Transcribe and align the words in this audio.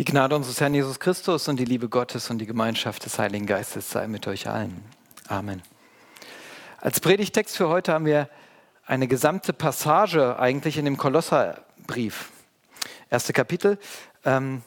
Die 0.00 0.06
Gnade 0.06 0.34
unseres 0.34 0.58
Herrn 0.62 0.72
Jesus 0.72 0.98
Christus 0.98 1.46
und 1.48 1.58
die 1.60 1.66
Liebe 1.66 1.90
Gottes 1.90 2.30
und 2.30 2.38
die 2.38 2.46
Gemeinschaft 2.46 3.04
des 3.04 3.18
Heiligen 3.18 3.44
Geistes 3.44 3.90
sei 3.90 4.08
mit 4.08 4.26
euch 4.26 4.48
allen. 4.48 4.82
Amen. 5.28 5.60
Als 6.78 7.00
Predigtext 7.00 7.54
für 7.54 7.68
heute 7.68 7.92
haben 7.92 8.06
wir 8.06 8.30
eine 8.86 9.06
gesamte 9.08 9.52
Passage 9.52 10.38
eigentlich 10.38 10.78
in 10.78 10.86
dem 10.86 10.96
Kolosserbrief. 10.96 12.30
Erste 13.10 13.34
Kapitel. 13.34 13.78
Ähm, 14.24 14.62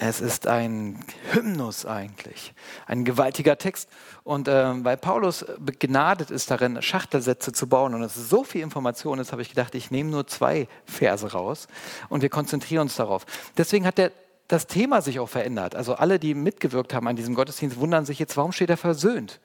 es 0.00 0.20
ist 0.20 0.46
ein 0.46 1.04
Hymnus 1.32 1.84
eigentlich, 1.84 2.54
ein 2.86 3.04
gewaltiger 3.04 3.58
Text. 3.58 3.88
Und 4.22 4.46
äh, 4.46 4.84
weil 4.84 4.96
Paulus 4.96 5.44
begnadet 5.58 6.30
ist 6.30 6.52
darin, 6.52 6.80
Schachtelsätze 6.80 7.52
zu 7.52 7.68
bauen 7.68 7.94
und 7.94 8.02
es 8.02 8.14
so 8.14 8.44
viel 8.44 8.62
Information 8.62 9.18
ist, 9.18 9.32
habe 9.32 9.42
ich 9.42 9.48
gedacht, 9.48 9.74
ich 9.74 9.90
nehme 9.90 10.10
nur 10.10 10.28
zwei 10.28 10.68
Verse 10.84 11.32
raus 11.32 11.66
und 12.08 12.22
wir 12.22 12.28
konzentrieren 12.28 12.82
uns 12.82 12.94
darauf. 12.94 13.26
Deswegen 13.56 13.86
hat 13.86 13.98
der, 13.98 14.12
das 14.46 14.68
Thema 14.68 15.02
sich 15.02 15.18
auch 15.18 15.28
verändert. 15.28 15.74
Also 15.74 15.94
alle, 15.94 16.20
die 16.20 16.34
mitgewirkt 16.34 16.94
haben 16.94 17.08
an 17.08 17.16
diesem 17.16 17.34
Gottesdienst, 17.34 17.80
wundern 17.80 18.04
sich 18.04 18.20
jetzt, 18.20 18.36
warum 18.36 18.52
steht 18.52 18.70
er 18.70 18.76
versöhnt? 18.76 19.40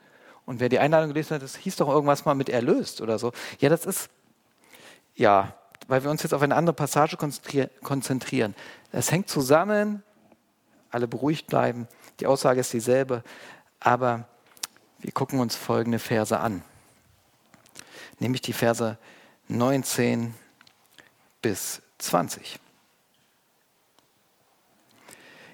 Und 0.46 0.60
wer 0.60 0.70
die 0.70 0.78
Einladung 0.78 1.10
gelesen 1.10 1.34
hat, 1.34 1.42
das 1.42 1.56
hieß 1.56 1.78
doch 1.78 1.90
irgendwas 1.90 2.26
mal 2.26 2.36
mit 2.36 2.50
erlöst 2.50 3.02
oder 3.02 3.18
so. 3.18 3.32
Ja, 3.60 3.70
das 3.70 3.86
ist, 3.88 4.10
ja, 5.16 5.56
weil 5.88 6.04
wir 6.04 6.12
uns 6.12 6.22
jetzt 6.22 6.34
auf 6.34 6.44
eine 6.44 6.56
andere 6.56 6.76
Passage 6.76 7.18
konzentrieren. 7.18 8.56
Es 8.92 9.12
hängt 9.12 9.30
zusammen 9.30 10.04
alle 10.94 11.08
beruhigt 11.08 11.48
bleiben. 11.48 11.88
Die 12.20 12.28
Aussage 12.28 12.60
ist 12.60 12.74
dieselbe, 12.74 13.24
aber 13.80 14.28
wir 15.00 15.12
gucken 15.12 15.40
uns 15.40 15.56
folgende 15.56 16.00
Verse 16.00 16.40
an. 16.40 16.64
Nämlich 18.20 18.42
die 18.42 18.54
Verse 18.54 18.98
19 19.48 20.34
bis 21.42 21.82
20. 21.98 22.60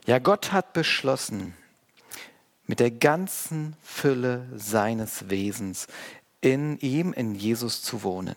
Ja, 0.06 0.20
Gott 0.20 0.52
hat 0.52 0.74
beschlossen, 0.74 1.56
mit 2.66 2.80
der 2.80 2.92
ganzen 2.92 3.76
Fülle 3.82 4.48
seines 4.56 5.30
Wesens 5.30 5.88
in 6.42 6.78
ihm, 6.80 7.14
in 7.14 7.34
Jesus 7.34 7.82
zu 7.82 8.04
wohnen 8.04 8.36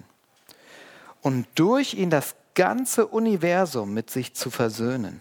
und 1.20 1.46
durch 1.54 1.94
ihn 1.94 2.08
das 2.08 2.34
ganze 2.54 3.06
Universum 3.06 3.92
mit 3.92 4.10
sich 4.10 4.34
zu 4.34 4.50
versöhnen 4.50 5.20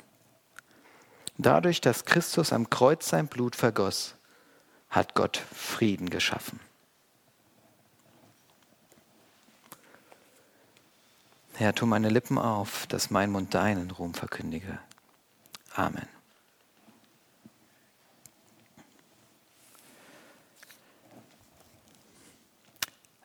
Dadurch, 1.42 1.82
dass 1.82 2.06
Christus 2.06 2.54
am 2.54 2.70
Kreuz 2.70 3.10
sein 3.10 3.28
Blut 3.28 3.56
vergoss, 3.56 4.14
hat 4.92 5.16
Gott 5.16 5.42
Frieden 5.56 6.12
geschaffen. 6.12 6.60
Herr, 11.56 11.74
tu 11.74 11.88
meine 11.88 12.10
Lippen 12.10 12.38
auf, 12.38 12.86
dass 12.88 13.10
mein 13.10 13.32
Mund 13.32 13.56
deinen 13.56 13.90
Ruhm 13.90 14.14
verkündige. 14.14 14.78
Amen. 15.74 16.08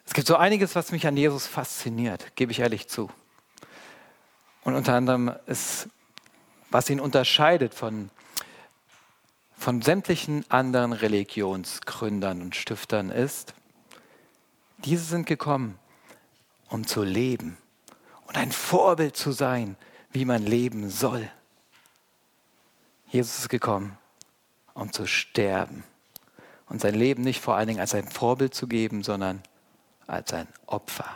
Es 0.07 0.15
gibt 0.15 0.27
so 0.27 0.37
einiges, 0.37 0.75
was 0.75 0.91
mich 0.91 1.07
an 1.07 1.19
Jesus 1.19 1.47
fasziniert, 1.47 2.35
gebe 2.35 2.51
ich 2.51 2.61
ehrlich 2.61 2.89
zu. 2.89 3.11
Und 4.63 4.75
unter 4.75 4.95
anderem 4.95 5.35
ist 5.47 5.89
was 6.77 6.91
ihn 6.91 7.01
unterscheidet 7.01 7.73
von, 7.73 8.11
von 9.57 9.81
sämtlichen 9.81 10.45
anderen 10.51 10.93
Religionsgründern 10.93 12.43
und 12.43 12.55
Stiftern 12.55 13.09
ist, 13.09 13.55
diese 14.85 15.05
sind 15.05 15.25
gekommen, 15.25 15.79
um 16.69 16.87
zu 16.87 17.03
leben 17.03 17.57
und 18.27 18.37
ein 18.37 18.53
Vorbild 18.53 19.17
zu 19.17 19.33
sein, 19.33 19.79
wie 20.13 20.27
man 20.27 20.43
leben 20.45 20.91
soll. 20.91 21.31
Jesus 23.09 23.39
ist 23.39 23.49
gekommen, 23.49 23.97
um 24.75 24.93
zu 24.93 25.07
sterben 25.07 25.83
und 26.69 26.83
sein 26.83 26.95
Leben 26.95 27.23
nicht 27.23 27.41
vor 27.41 27.57
allen 27.57 27.69
Dingen 27.69 27.81
als 27.81 27.95
ein 27.95 28.07
Vorbild 28.07 28.53
zu 28.53 28.67
geben, 28.67 29.03
sondern 29.03 29.43
als 30.07 30.31
ein 30.35 30.49
Opfer, 30.67 31.09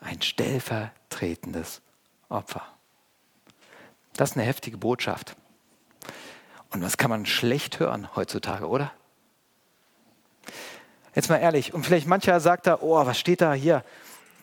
ein 0.00 0.22
stellvertretendes 0.22 1.82
Opfer. 2.28 2.79
Das 4.14 4.30
ist 4.30 4.36
eine 4.36 4.46
heftige 4.46 4.76
Botschaft. 4.76 5.36
Und 6.70 6.80
das 6.80 6.96
kann 6.96 7.10
man 7.10 7.26
schlecht 7.26 7.80
hören 7.80 8.14
heutzutage, 8.14 8.68
oder? 8.68 8.92
Jetzt 11.14 11.28
mal 11.28 11.38
ehrlich, 11.38 11.74
und 11.74 11.84
vielleicht 11.84 12.06
mancher 12.06 12.38
sagt 12.40 12.66
da, 12.66 12.78
oh, 12.80 13.04
was 13.04 13.18
steht 13.18 13.40
da 13.40 13.52
hier? 13.52 13.84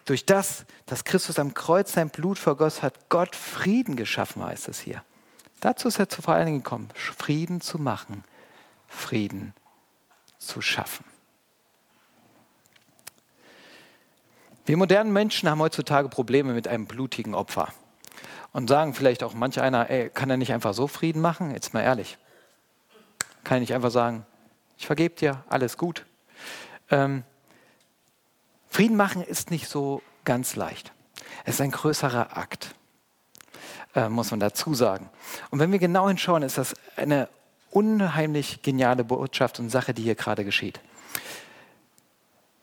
Durch 0.05 0.25
das, 0.25 0.65
dass 0.85 1.03
Christus 1.03 1.39
am 1.39 1.53
Kreuz 1.53 1.93
sein 1.93 2.09
Blut 2.09 2.39
vergoss, 2.39 2.81
hat 2.81 3.09
Gott 3.09 3.35
Frieden 3.35 3.95
geschaffen, 3.95 4.43
heißt 4.43 4.67
es 4.67 4.79
hier. 4.79 5.03
Dazu 5.59 5.87
ist 5.87 5.99
er 5.99 6.07
vor 6.07 6.33
allen 6.33 6.45
Dingen 6.45 6.63
gekommen, 6.63 6.89
Frieden 6.93 7.61
zu 7.61 7.79
machen, 7.79 8.23
Frieden 8.87 9.53
zu 10.37 10.61
schaffen. 10.61 11.05
Wir 14.65 14.77
modernen 14.77 15.13
Menschen 15.13 15.49
haben 15.49 15.61
heutzutage 15.61 16.09
Probleme 16.09 16.53
mit 16.53 16.67
einem 16.67 16.85
blutigen 16.85 17.33
Opfer. 17.33 17.73
Und 18.53 18.67
sagen 18.69 18.93
vielleicht 18.93 19.23
auch 19.23 19.33
manch 19.33 19.59
einer, 19.61 19.89
ey, 19.89 20.09
kann 20.09 20.29
er 20.29 20.37
nicht 20.37 20.53
einfach 20.53 20.73
so 20.73 20.87
Frieden 20.87 21.21
machen? 21.21 21.51
Jetzt 21.51 21.73
mal 21.73 21.81
ehrlich. 21.81 22.17
Kann 23.43 23.57
er 23.57 23.59
nicht 23.61 23.73
einfach 23.73 23.91
sagen, 23.91 24.25
ich 24.77 24.85
vergebe 24.85 25.15
dir, 25.15 25.43
alles 25.49 25.77
gut. 25.77 26.05
Ähm, 26.89 27.23
Frieden 28.69 28.95
machen 28.95 29.23
ist 29.23 29.51
nicht 29.51 29.67
so 29.67 30.01
ganz 30.23 30.55
leicht. 30.55 30.91
Es 31.45 31.55
ist 31.55 31.61
ein 31.61 31.71
größerer 31.71 32.37
Akt, 32.37 32.75
äh, 33.95 34.09
muss 34.09 34.31
man 34.31 34.39
dazu 34.39 34.73
sagen. 34.73 35.09
Und 35.49 35.59
wenn 35.59 35.71
wir 35.71 35.79
genau 35.79 36.07
hinschauen, 36.07 36.43
ist 36.43 36.57
das 36.57 36.75
eine 36.95 37.29
unheimlich 37.71 38.61
geniale 38.61 39.03
Botschaft 39.03 39.59
und 39.59 39.69
Sache, 39.69 39.93
die 39.93 40.03
hier 40.03 40.15
gerade 40.15 40.45
geschieht. 40.45 40.79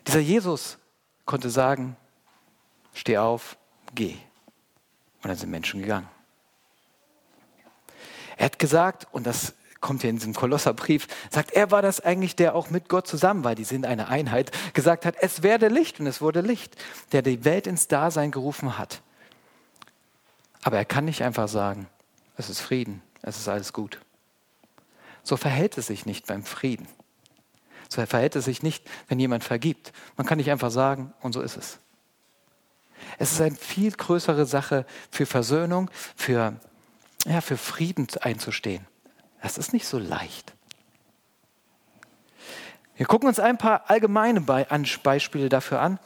Dieser 0.06 0.20
Jesus 0.20 0.78
konnte 1.24 1.50
sagen, 1.50 1.96
steh 2.92 3.18
auf, 3.18 3.56
geh. 3.94 4.16
Und 5.24 5.30
dann 5.30 5.38
sind 5.38 5.50
Menschen 5.50 5.80
gegangen. 5.80 6.08
Er 8.36 8.46
hat 8.46 8.58
gesagt, 8.58 9.06
und 9.10 9.26
das 9.26 9.54
kommt 9.80 10.02
hier 10.02 10.10
in 10.10 10.16
diesem 10.16 10.34
Kolosserbrief, 10.34 11.08
sagt, 11.30 11.52
er 11.52 11.70
war 11.70 11.82
das 11.82 12.00
eigentlich, 12.00 12.36
der 12.36 12.54
auch 12.54 12.68
mit 12.68 12.88
Gott 12.88 13.06
zusammen 13.06 13.42
war, 13.42 13.54
die 13.54 13.64
sind 13.64 13.86
eine 13.86 14.08
Einheit, 14.08 14.50
gesagt 14.74 15.06
hat, 15.06 15.14
es 15.20 15.42
werde 15.42 15.68
Licht 15.68 15.98
und 15.98 16.06
es 16.06 16.20
wurde 16.20 16.42
Licht, 16.42 16.76
der 17.12 17.22
die 17.22 17.44
Welt 17.44 17.66
ins 17.66 17.88
Dasein 17.88 18.30
gerufen 18.30 18.76
hat. 18.76 19.02
Aber 20.62 20.76
er 20.76 20.84
kann 20.84 21.06
nicht 21.06 21.22
einfach 21.22 21.48
sagen, 21.48 21.88
es 22.36 22.50
ist 22.50 22.60
Frieden, 22.60 23.02
es 23.22 23.38
ist 23.38 23.48
alles 23.48 23.72
gut. 23.72 24.00
So 25.22 25.38
verhält 25.38 25.78
es 25.78 25.86
sich 25.86 26.04
nicht 26.04 26.26
beim 26.26 26.44
Frieden. 26.44 26.86
So 27.88 28.04
verhält 28.04 28.36
es 28.36 28.44
sich 28.44 28.62
nicht, 28.62 28.86
wenn 29.08 29.18
jemand 29.18 29.44
vergibt. 29.44 29.92
Man 30.16 30.26
kann 30.26 30.36
nicht 30.36 30.50
einfach 30.50 30.70
sagen, 30.70 31.14
und 31.20 31.32
so 31.32 31.40
ist 31.40 31.56
es. 31.56 31.78
Es 33.19 33.32
ist 33.32 33.41
eine 33.41 33.54
viel 33.54 33.92
größere 33.92 34.47
Sache 34.47 34.86
für 35.10 35.26
Versöhnung, 35.26 35.91
für, 36.16 36.54
ja, 37.26 37.41
für 37.41 37.56
Frieden 37.56 38.06
einzustehen. 38.20 38.86
Das 39.42 39.58
ist 39.58 39.72
nicht 39.72 39.86
so 39.86 39.98
leicht. 39.98 40.52
Wir 42.97 43.06
gucken 43.06 43.28
uns 43.28 43.41
ein 43.41 43.58
paar 43.58 43.91
allgemeine 43.91 44.41
Beispiele 44.41 45.48
dafür 45.48 45.80
an 45.80 45.98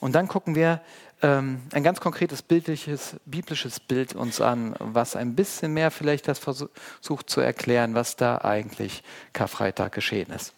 und 0.00 0.14
dann 0.14 0.28
gucken 0.28 0.54
wir 0.54 0.82
ähm, 1.22 1.62
ein 1.72 1.82
ganz 1.82 2.00
konkretes 2.00 2.42
bildliches, 2.42 3.16
biblisches 3.24 3.80
Bild 3.80 4.14
uns 4.14 4.42
an, 4.42 4.76
was 4.78 5.16
ein 5.16 5.34
bisschen 5.34 5.72
mehr 5.72 5.90
vielleicht 5.90 6.28
das 6.28 6.38
versucht 6.38 7.30
zu 7.30 7.40
erklären, 7.40 7.94
was 7.94 8.16
da 8.16 8.38
eigentlich 8.38 9.02
Karfreitag 9.32 9.92
geschehen 9.92 10.30
ist. 10.30 10.52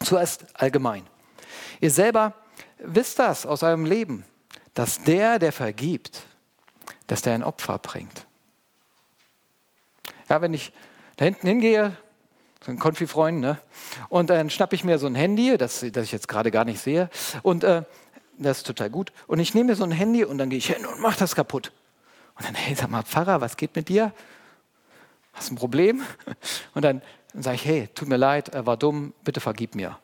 Zuerst 0.00 0.46
allgemein. 0.54 1.02
Ihr 1.80 1.90
selber 1.90 2.32
wisst 2.78 3.18
das 3.18 3.44
aus 3.44 3.62
eurem 3.62 3.84
Leben 3.84 4.24
dass 4.74 5.02
der, 5.02 5.38
der 5.38 5.52
vergibt, 5.52 6.22
dass 7.06 7.22
der 7.22 7.34
ein 7.34 7.42
Opfer 7.42 7.78
bringt. 7.78 8.26
Ja, 10.28 10.40
wenn 10.40 10.52
ich 10.52 10.72
da 11.16 11.24
hinten 11.24 11.46
hingehe, 11.46 11.96
so 12.64 12.70
ein 12.70 12.78
Konfi-Freund, 12.78 13.40
ne? 13.40 13.58
und 14.08 14.30
dann 14.30 14.50
schnappe 14.50 14.74
ich 14.74 14.84
mir 14.84 14.98
so 14.98 15.06
ein 15.06 15.14
Handy, 15.14 15.56
das, 15.56 15.84
das 15.92 16.04
ich 16.04 16.12
jetzt 16.12 16.28
gerade 16.28 16.50
gar 16.50 16.64
nicht 16.64 16.80
sehe, 16.80 17.10
und 17.42 17.62
äh, 17.62 17.82
das 18.38 18.58
ist 18.58 18.66
total 18.66 18.90
gut. 18.90 19.12
Und 19.26 19.38
ich 19.38 19.54
nehme 19.54 19.70
mir 19.70 19.76
so 19.76 19.84
ein 19.84 19.92
Handy 19.92 20.24
und 20.24 20.38
dann 20.38 20.50
gehe 20.50 20.58
ich 20.58 20.66
hin 20.66 20.84
und 20.86 21.00
mache 21.00 21.18
das 21.18 21.36
kaputt. 21.36 21.72
Und 22.36 22.46
dann, 22.46 22.54
hey, 22.54 22.74
sag 22.74 22.90
mal, 22.90 23.02
Pfarrer, 23.02 23.40
was 23.40 23.56
geht 23.56 23.76
mit 23.76 23.88
dir? 23.88 24.12
Hast 25.32 25.50
du 25.50 25.54
ein 25.54 25.56
Problem? 25.56 26.02
Und 26.74 26.82
dann, 26.82 27.00
dann 27.32 27.42
sage 27.42 27.56
ich, 27.56 27.64
hey, 27.64 27.88
tut 27.94 28.08
mir 28.08 28.16
leid, 28.16 28.50
war 28.66 28.76
dumm, 28.76 29.12
bitte 29.22 29.40
vergib 29.40 29.74
mir. 29.74 29.98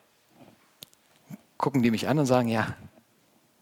Gucken 1.57 1.81
die 1.81 1.91
mich 1.91 2.07
an 2.07 2.19
und 2.19 2.25
sagen, 2.25 2.47
ja, 2.47 2.75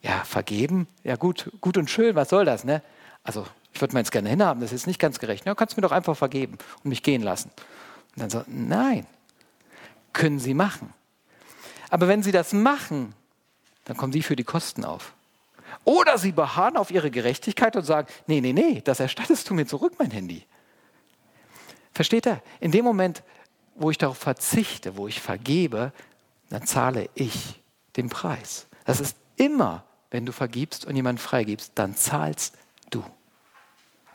ja, 0.01 0.23
vergeben? 0.23 0.87
Ja, 1.03 1.15
gut, 1.15 1.51
gut 1.61 1.77
und 1.77 1.89
schön, 1.89 2.15
was 2.15 2.29
soll 2.29 2.45
das, 2.45 2.63
ne? 2.63 2.81
Also, 3.23 3.45
ich 3.73 3.81
würde 3.81 3.93
mir 3.93 3.99
jetzt 3.99 4.11
gerne 4.11 4.29
hinhaben, 4.29 4.61
das 4.61 4.71
ist 4.71 4.87
nicht 4.87 4.99
ganz 4.99 5.19
gerecht. 5.19 5.45
Ja, 5.45 5.55
kannst 5.55 5.75
du 5.75 5.81
mir 5.81 5.87
doch 5.87 5.93
einfach 5.93 6.17
vergeben 6.17 6.57
und 6.83 6.89
mich 6.89 7.03
gehen 7.03 7.21
lassen. 7.21 7.51
Und 8.15 8.21
dann 8.21 8.29
so, 8.29 8.43
nein, 8.47 9.05
können 10.13 10.39
Sie 10.39 10.53
machen. 10.53 10.93
Aber 11.89 12.07
wenn 12.07 12.23
Sie 12.23 12.31
das 12.31 12.53
machen, 12.53 13.13
dann 13.85 13.97
kommen 13.97 14.13
Sie 14.13 14.21
für 14.21 14.35
die 14.35 14.43
Kosten 14.43 14.85
auf. 14.85 15.13
Oder 15.83 16.17
Sie 16.17 16.31
beharren 16.31 16.77
auf 16.77 16.91
Ihre 16.91 17.11
Gerechtigkeit 17.11 17.75
und 17.75 17.83
sagen, 17.83 18.07
nee, 18.27 18.41
nee, 18.41 18.53
nee, 18.53 18.81
das 18.83 18.99
erstattest 18.99 19.49
du 19.49 19.53
mir 19.53 19.65
zurück, 19.65 19.93
mein 19.97 20.11
Handy. 20.11 20.45
Versteht 21.93 22.25
er? 22.25 22.41
In 22.59 22.71
dem 22.71 22.85
Moment, 22.85 23.23
wo 23.75 23.91
ich 23.91 23.97
darauf 23.97 24.17
verzichte, 24.17 24.97
wo 24.97 25.07
ich 25.07 25.21
vergebe, 25.21 25.91
dann 26.49 26.65
zahle 26.65 27.09
ich 27.13 27.61
den 27.97 28.09
Preis. 28.09 28.67
Das 28.85 28.99
ist 28.99 29.15
immer, 29.35 29.83
wenn 30.11 30.25
du 30.25 30.31
vergibst 30.31 30.85
und 30.85 30.95
jemanden 30.95 31.21
freigibst, 31.21 31.73
dann 31.75 31.95
zahlst 31.95 32.55
du. 32.89 33.03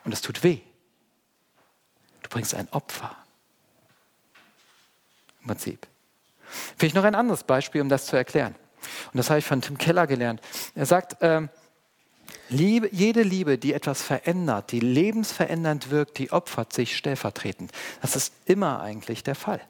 Und 0.05 0.13
es 0.13 0.21
tut 0.21 0.43
weh. 0.43 0.61
Du 2.23 2.29
bringst 2.31 2.55
ein 2.55 2.69
Opfer. 2.73 3.17
Im 5.43 5.49
Prinzip. 5.49 5.87
Vielleicht 6.77 6.95
noch 6.95 7.05
ein 7.05 7.15
anderes 7.15 7.45
Beispiel, 7.45 7.81
um 7.81 7.89
das 7.89 8.07
zu 8.07 8.17
erklären. 8.17 8.55
Und 9.13 9.19
das 9.19 9.31
habe 9.31 9.39
ich 9.39 9.45
von 9.45 9.63
Tim 9.63 9.79
Keller 9.79 10.07
gelernt. 10.07 10.41
Er 10.75 10.87
sagt, 10.87 11.17
ähm, 11.21 11.49
Liebe, 12.49 12.89
jede 12.93 13.23
Liebe, 13.23 13.59
die 13.59 13.73
etwas 13.73 14.03
verändert, 14.03 14.73
die 14.73 14.81
lebensverändernd 14.81 15.91
wirkt, 15.91 16.19
die 16.19 16.31
opfert 16.31 16.73
sich 16.73 16.97
stellvertretend. 16.97 17.73
Das 18.03 18.17
ist 18.17 18.35
immer 18.45 18.81
eigentlich 18.81 19.23
der 19.23 19.35
Fall. 19.35 19.61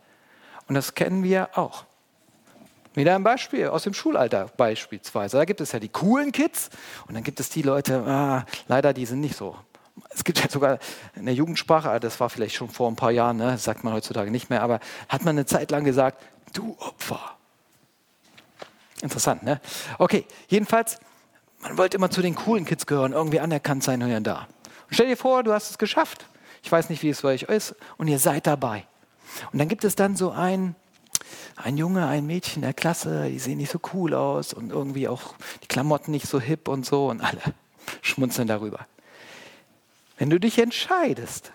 Und 0.66 0.74
das 0.74 0.94
kennen 0.94 1.22
wir 1.22 1.56
auch. 1.56 1.84
Wieder 2.94 3.16
ein 3.16 3.24
Beispiel 3.24 3.68
aus 3.68 3.82
dem 3.82 3.92
Schulalter 3.92 4.50
beispielsweise. 4.56 5.36
Da 5.36 5.44
gibt 5.44 5.60
es 5.60 5.72
ja 5.72 5.80
die 5.80 5.88
coolen 5.88 6.30
Kids 6.30 6.70
und 7.08 7.14
dann 7.14 7.24
gibt 7.24 7.40
es 7.40 7.48
die 7.48 7.62
Leute, 7.62 8.04
ah, 8.06 8.46
leider, 8.68 8.92
die 8.92 9.04
sind 9.04 9.20
nicht 9.20 9.36
so. 9.36 9.56
Es 10.10 10.22
gibt 10.22 10.40
ja 10.40 10.48
sogar 10.48 10.78
in 11.16 11.26
der 11.26 11.34
Jugendsprache, 11.34 11.90
ah, 11.90 11.98
das 11.98 12.20
war 12.20 12.30
vielleicht 12.30 12.54
schon 12.54 12.68
vor 12.68 12.88
ein 12.88 12.96
paar 12.96 13.10
Jahren, 13.10 13.36
ne, 13.36 13.58
sagt 13.58 13.82
man 13.82 13.92
heutzutage 13.92 14.30
nicht 14.30 14.48
mehr, 14.48 14.62
aber 14.62 14.78
hat 15.08 15.24
man 15.24 15.36
eine 15.36 15.46
Zeit 15.46 15.72
lang 15.72 15.84
gesagt, 15.84 16.22
du 16.52 16.76
Opfer. 16.78 17.36
Interessant, 19.02 19.42
ne? 19.42 19.60
Okay, 19.98 20.24
jedenfalls, 20.48 20.98
man 21.60 21.76
wollte 21.76 21.96
immer 21.96 22.10
zu 22.10 22.22
den 22.22 22.36
coolen 22.36 22.64
Kids 22.64 22.86
gehören, 22.86 23.12
irgendwie 23.12 23.40
anerkannt 23.40 23.82
sein 23.82 24.04
hier 24.04 24.16
und 24.16 24.24
da. 24.24 24.46
Und 24.88 24.94
stell 24.94 25.08
dir 25.08 25.16
vor, 25.16 25.42
du 25.42 25.52
hast 25.52 25.70
es 25.70 25.78
geschafft. 25.78 26.26
Ich 26.62 26.70
weiß 26.70 26.90
nicht, 26.90 27.02
wie 27.02 27.10
es 27.10 27.22
bei 27.22 27.34
euch 27.34 27.42
ist, 27.42 27.74
und 27.98 28.08
ihr 28.08 28.18
seid 28.18 28.46
dabei. 28.46 28.86
Und 29.52 29.58
dann 29.58 29.68
gibt 29.68 29.84
es 29.84 29.96
dann 29.96 30.16
so 30.16 30.30
ein, 30.30 30.76
ein 31.56 31.76
Junge, 31.76 32.06
ein 32.06 32.26
Mädchen 32.26 32.62
der 32.62 32.74
Klasse, 32.74 33.28
die 33.28 33.38
sehen 33.38 33.58
nicht 33.58 33.70
so 33.70 33.80
cool 33.92 34.14
aus 34.14 34.52
und 34.52 34.70
irgendwie 34.70 35.08
auch 35.08 35.34
die 35.62 35.68
Klamotten 35.68 36.10
nicht 36.10 36.26
so 36.26 36.40
hip 36.40 36.68
und 36.68 36.84
so 36.84 37.08
und 37.08 37.20
alle 37.20 37.40
schmunzeln 38.02 38.48
darüber. 38.48 38.86
Wenn 40.16 40.30
du 40.30 40.38
dich 40.38 40.58
entscheidest, 40.58 41.52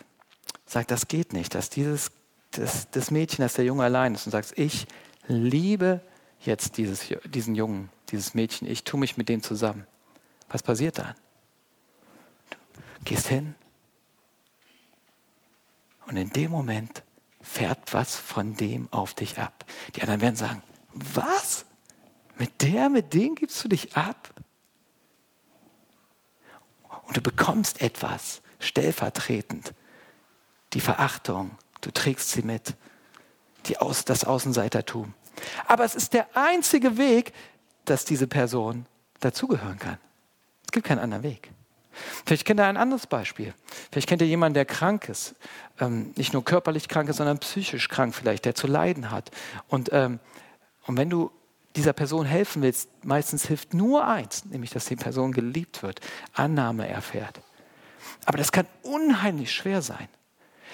sag, 0.66 0.88
das 0.88 1.08
geht 1.08 1.34
nicht, 1.34 1.56
dass 1.56 1.70
dieses 1.70 2.12
das, 2.52 2.90
das 2.92 3.12
Mädchen, 3.12 3.44
dass 3.44 3.54
der 3.54 3.66
Junge 3.66 3.84
allein 3.84 4.16
ist 4.16 4.26
und 4.26 4.32
sagst, 4.32 4.58
ich 4.58 4.88
liebe 5.28 6.02
jetzt 6.42 6.78
dieses, 6.78 7.08
diesen 7.26 7.56
Jungen, 7.56 7.90
dieses 8.10 8.34
Mädchen, 8.34 8.68
ich 8.68 8.84
tue 8.84 9.00
mich 9.00 9.18
mit 9.18 9.30
dem 9.30 9.44
zusammen. 9.44 9.86
Was 10.50 10.64
passiert 10.64 10.98
dann? 10.98 11.14
Du 12.50 13.06
gehst 13.06 13.28
hin 13.28 13.56
und 16.08 16.18
in 16.18 16.30
dem 16.32 16.52
Moment 16.52 17.04
fährt 17.42 17.94
was 17.94 18.16
von 18.16 18.56
dem 18.56 18.92
auf 18.92 19.14
dich 19.14 19.40
ab. 19.40 19.66
Die 19.96 20.02
anderen 20.02 20.22
werden 20.22 20.36
sagen, 20.36 20.64
was? 20.94 21.66
Mit 22.38 22.62
der, 22.62 22.90
mit 22.90 23.14
dem 23.14 23.36
gibst 23.36 23.64
du 23.64 23.68
dich 23.68 23.96
ab? 23.96 24.34
Und 27.08 27.18
du 27.18 27.22
bekommst 27.22 27.82
etwas 27.82 28.42
stellvertretend. 28.60 29.74
Die 30.74 30.82
Verachtung, 30.82 31.58
du 31.82 31.92
trägst 31.92 32.30
sie 32.30 32.44
mit. 32.44 32.76
Die 33.66 33.78
Aus, 33.78 34.06
das 34.06 34.24
Außenseitertum. 34.24 35.14
Aber 35.68 35.84
es 35.84 35.96
ist 35.96 36.14
der 36.14 36.28
einzige 36.36 36.98
Weg, 36.98 37.34
dass 37.86 38.06
diese 38.06 38.28
Person 38.28 38.86
dazugehören 39.20 39.80
kann. 39.80 39.98
Es 40.66 40.72
gibt 40.72 40.86
keinen 40.86 41.00
anderen 41.00 41.24
Weg. 41.24 41.52
Vielleicht 42.26 42.46
kennt 42.46 42.60
ihr 42.60 42.66
ein 42.66 42.78
anderes 42.78 43.08
Beispiel. 43.08 43.54
Vielleicht 43.92 44.08
kennt 44.08 44.22
ihr 44.22 44.28
jemanden, 44.28 44.56
der 44.56 44.66
krank 44.66 45.10
ist. 45.10 45.36
Ähm, 45.80 46.14
nicht 46.16 46.34
nur 46.34 46.44
körperlich 46.44 46.88
krank 46.88 47.10
ist, 47.10 47.18
sondern 47.18 47.40
psychisch 47.40 47.90
krank 47.90 48.16
vielleicht, 48.16 48.46
der 48.46 48.56
zu 48.56 48.68
leiden 48.68 49.12
hat. 49.12 49.32
Und, 49.68 49.90
ähm, 49.94 50.20
und 50.86 50.98
wenn 50.98 51.10
du 51.10 51.32
dieser 51.76 51.94
Person 51.94 52.26
helfen 52.26 52.62
willst, 52.62 52.90
meistens 53.06 53.48
hilft 53.48 53.74
nur 53.74 54.06
eins, 54.06 54.46
nämlich 54.46 54.72
dass 54.72 54.86
die 54.86 54.96
Person 54.96 55.32
geliebt 55.32 55.84
wird, 55.84 56.02
Annahme 56.34 56.88
erfährt. 56.88 57.42
Aber 58.26 58.38
das 58.38 58.52
kann 58.52 58.68
unheimlich 58.84 59.52
schwer 59.52 59.82
sein. 59.82 60.08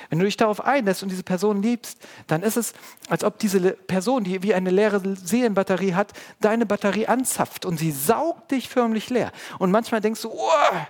Wenn 0.09 0.19
du 0.19 0.25
dich 0.25 0.37
darauf 0.37 0.61
einlässt 0.61 1.03
und 1.03 1.09
diese 1.09 1.23
Person 1.23 1.61
liebst, 1.61 1.99
dann 2.27 2.43
ist 2.43 2.57
es, 2.57 2.73
als 3.09 3.23
ob 3.23 3.39
diese 3.39 3.71
Person, 3.71 4.23
die 4.23 4.43
wie 4.43 4.53
eine 4.53 4.69
leere 4.69 5.01
Seelenbatterie 5.15 5.93
hat, 5.93 6.13
deine 6.41 6.65
Batterie 6.65 7.07
anzapft 7.07 7.65
und 7.65 7.77
sie 7.77 7.91
saugt 7.91 8.51
dich 8.51 8.69
förmlich 8.69 9.09
leer. 9.09 9.31
Und 9.57 9.71
manchmal 9.71 10.01
denkst 10.01 10.21
du, 10.21 10.31
oh, 10.31 10.85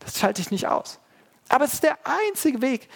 das 0.00 0.18
schalte 0.18 0.40
ich 0.40 0.50
nicht 0.50 0.66
aus. 0.66 1.00
Aber 1.48 1.64
es 1.64 1.74
ist 1.74 1.82
der 1.82 1.98
einzige 2.04 2.60
Weg 2.60 2.88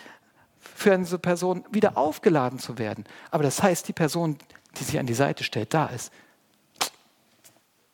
für 0.60 0.92
eine 0.92 1.06
Person, 1.18 1.64
wieder 1.70 1.96
aufgeladen 1.96 2.58
zu 2.58 2.78
werden. 2.78 3.04
Aber 3.30 3.42
das 3.42 3.62
heißt, 3.62 3.88
die 3.88 3.92
Person, 3.92 4.38
die 4.78 4.84
sich 4.84 4.98
an 4.98 5.06
die 5.06 5.14
Seite 5.14 5.44
stellt, 5.44 5.74
da 5.74 5.86
ist, 5.86 6.12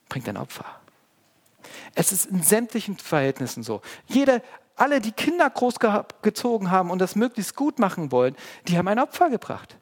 bringt 0.09 0.29
ein 0.29 0.37
Opfer. 0.37 0.65
Es 1.95 2.13
ist 2.13 2.27
in 2.27 2.43
sämtlichen 2.43 2.97
Verhältnissen 2.97 3.63
so. 3.63 3.83
Jeder, 4.07 4.43
alle, 4.77 5.01
die 5.01 5.13
Kinder 5.13 5.49
großgezogen 5.49 6.71
haben 6.71 6.91
und 6.91 6.99
das 6.99 7.17
möglichst 7.17 7.57
gut 7.57 7.79
machen 7.79 8.13
wollen, 8.13 8.37
die 8.67 8.79
haben 8.79 8.89
ein 8.89 8.99
Opfer 8.99 9.31
gebracht. 9.31 9.77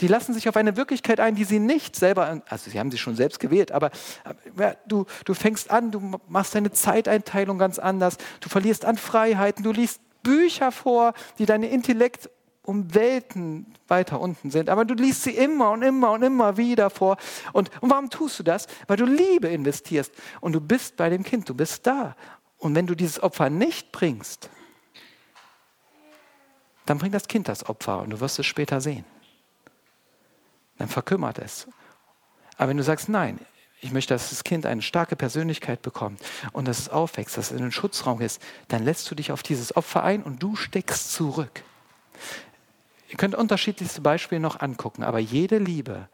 Die 0.00 0.08
lassen 0.08 0.34
sich 0.34 0.48
auf 0.48 0.56
eine 0.56 0.76
Wirklichkeit 0.76 1.20
ein, 1.20 1.34
die 1.34 1.44
sie 1.44 1.58
nicht 1.58 1.96
selber, 1.96 2.42
also 2.48 2.70
sie 2.70 2.78
haben 2.78 2.90
sie 2.90 2.98
schon 2.98 3.16
selbst 3.16 3.40
gewählt, 3.40 3.72
aber 3.72 3.90
ja, 4.58 4.74
du, 4.86 5.06
du 5.24 5.34
fängst 5.34 5.70
an, 5.70 5.90
du 5.90 6.18
machst 6.28 6.54
deine 6.54 6.70
Zeiteinteilung 6.70 7.58
ganz 7.58 7.78
anders, 7.78 8.18
du 8.40 8.48
verlierst 8.48 8.84
an 8.84 8.98
Freiheiten, 8.98 9.62
du 9.64 9.72
liest 9.72 10.00
Bücher 10.22 10.72
vor, 10.72 11.14
die 11.38 11.46
deine 11.46 11.68
Intellekt 11.68 12.28
um 12.62 12.94
Welten 12.94 13.66
weiter 13.86 14.20
unten 14.20 14.50
sind, 14.50 14.68
aber 14.68 14.84
du 14.84 14.94
liest 14.94 15.22
sie 15.22 15.30
immer 15.30 15.70
und 15.70 15.82
immer 15.82 16.10
und 16.10 16.22
immer 16.22 16.56
wieder 16.56 16.90
vor. 16.90 17.16
Und, 17.52 17.70
und 17.80 17.90
warum 17.90 18.10
tust 18.10 18.40
du 18.40 18.42
das? 18.42 18.66
Weil 18.88 18.96
du 18.96 19.06
Liebe 19.06 19.48
investierst 19.48 20.12
und 20.40 20.52
du 20.52 20.60
bist 20.60 20.96
bei 20.96 21.08
dem 21.08 21.22
Kind, 21.22 21.48
du 21.48 21.54
bist 21.54 21.86
da. 21.86 22.16
Und 22.58 22.74
wenn 22.74 22.88
du 22.88 22.96
dieses 22.96 23.22
Opfer 23.22 23.50
nicht 23.50 23.92
bringst, 23.92 24.50
dann 26.86 26.98
bringt 26.98 27.14
das 27.14 27.28
Kind 27.28 27.48
das 27.48 27.68
Opfer 27.68 28.02
und 28.02 28.10
du 28.10 28.20
wirst 28.20 28.38
es 28.40 28.46
später 28.46 28.80
sehen 28.80 29.04
dann 30.78 30.88
verkümmert 30.88 31.38
es. 31.38 31.68
Aber 32.56 32.70
wenn 32.70 32.76
du 32.76 32.82
sagst, 32.82 33.08
nein, 33.08 33.38
ich 33.80 33.92
möchte, 33.92 34.14
dass 34.14 34.30
das 34.30 34.44
Kind 34.44 34.66
eine 34.66 34.82
starke 34.82 35.16
Persönlichkeit 35.16 35.82
bekommt 35.82 36.20
und 36.52 36.66
dass 36.66 36.78
es 36.78 36.88
aufwächst, 36.88 37.36
dass 37.36 37.46
es 37.46 37.56
in 37.56 37.62
einen 37.62 37.72
Schutzraum 37.72 38.20
ist, 38.20 38.40
dann 38.68 38.84
lässt 38.84 39.10
du 39.10 39.14
dich 39.14 39.32
auf 39.32 39.42
dieses 39.42 39.76
Opfer 39.76 40.02
ein 40.02 40.22
und 40.22 40.42
du 40.42 40.56
steckst 40.56 41.12
zurück. 41.12 41.62
Ihr 43.08 43.16
könnt 43.16 43.34
unterschiedlichste 43.34 44.00
Beispiele 44.00 44.40
noch 44.40 44.60
angucken, 44.60 45.04
aber 45.04 45.18
jede 45.18 45.58
Liebe, 45.58 46.08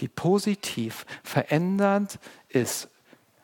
die 0.00 0.08
positiv 0.08 1.06
verändernd 1.22 2.18
ist, 2.48 2.88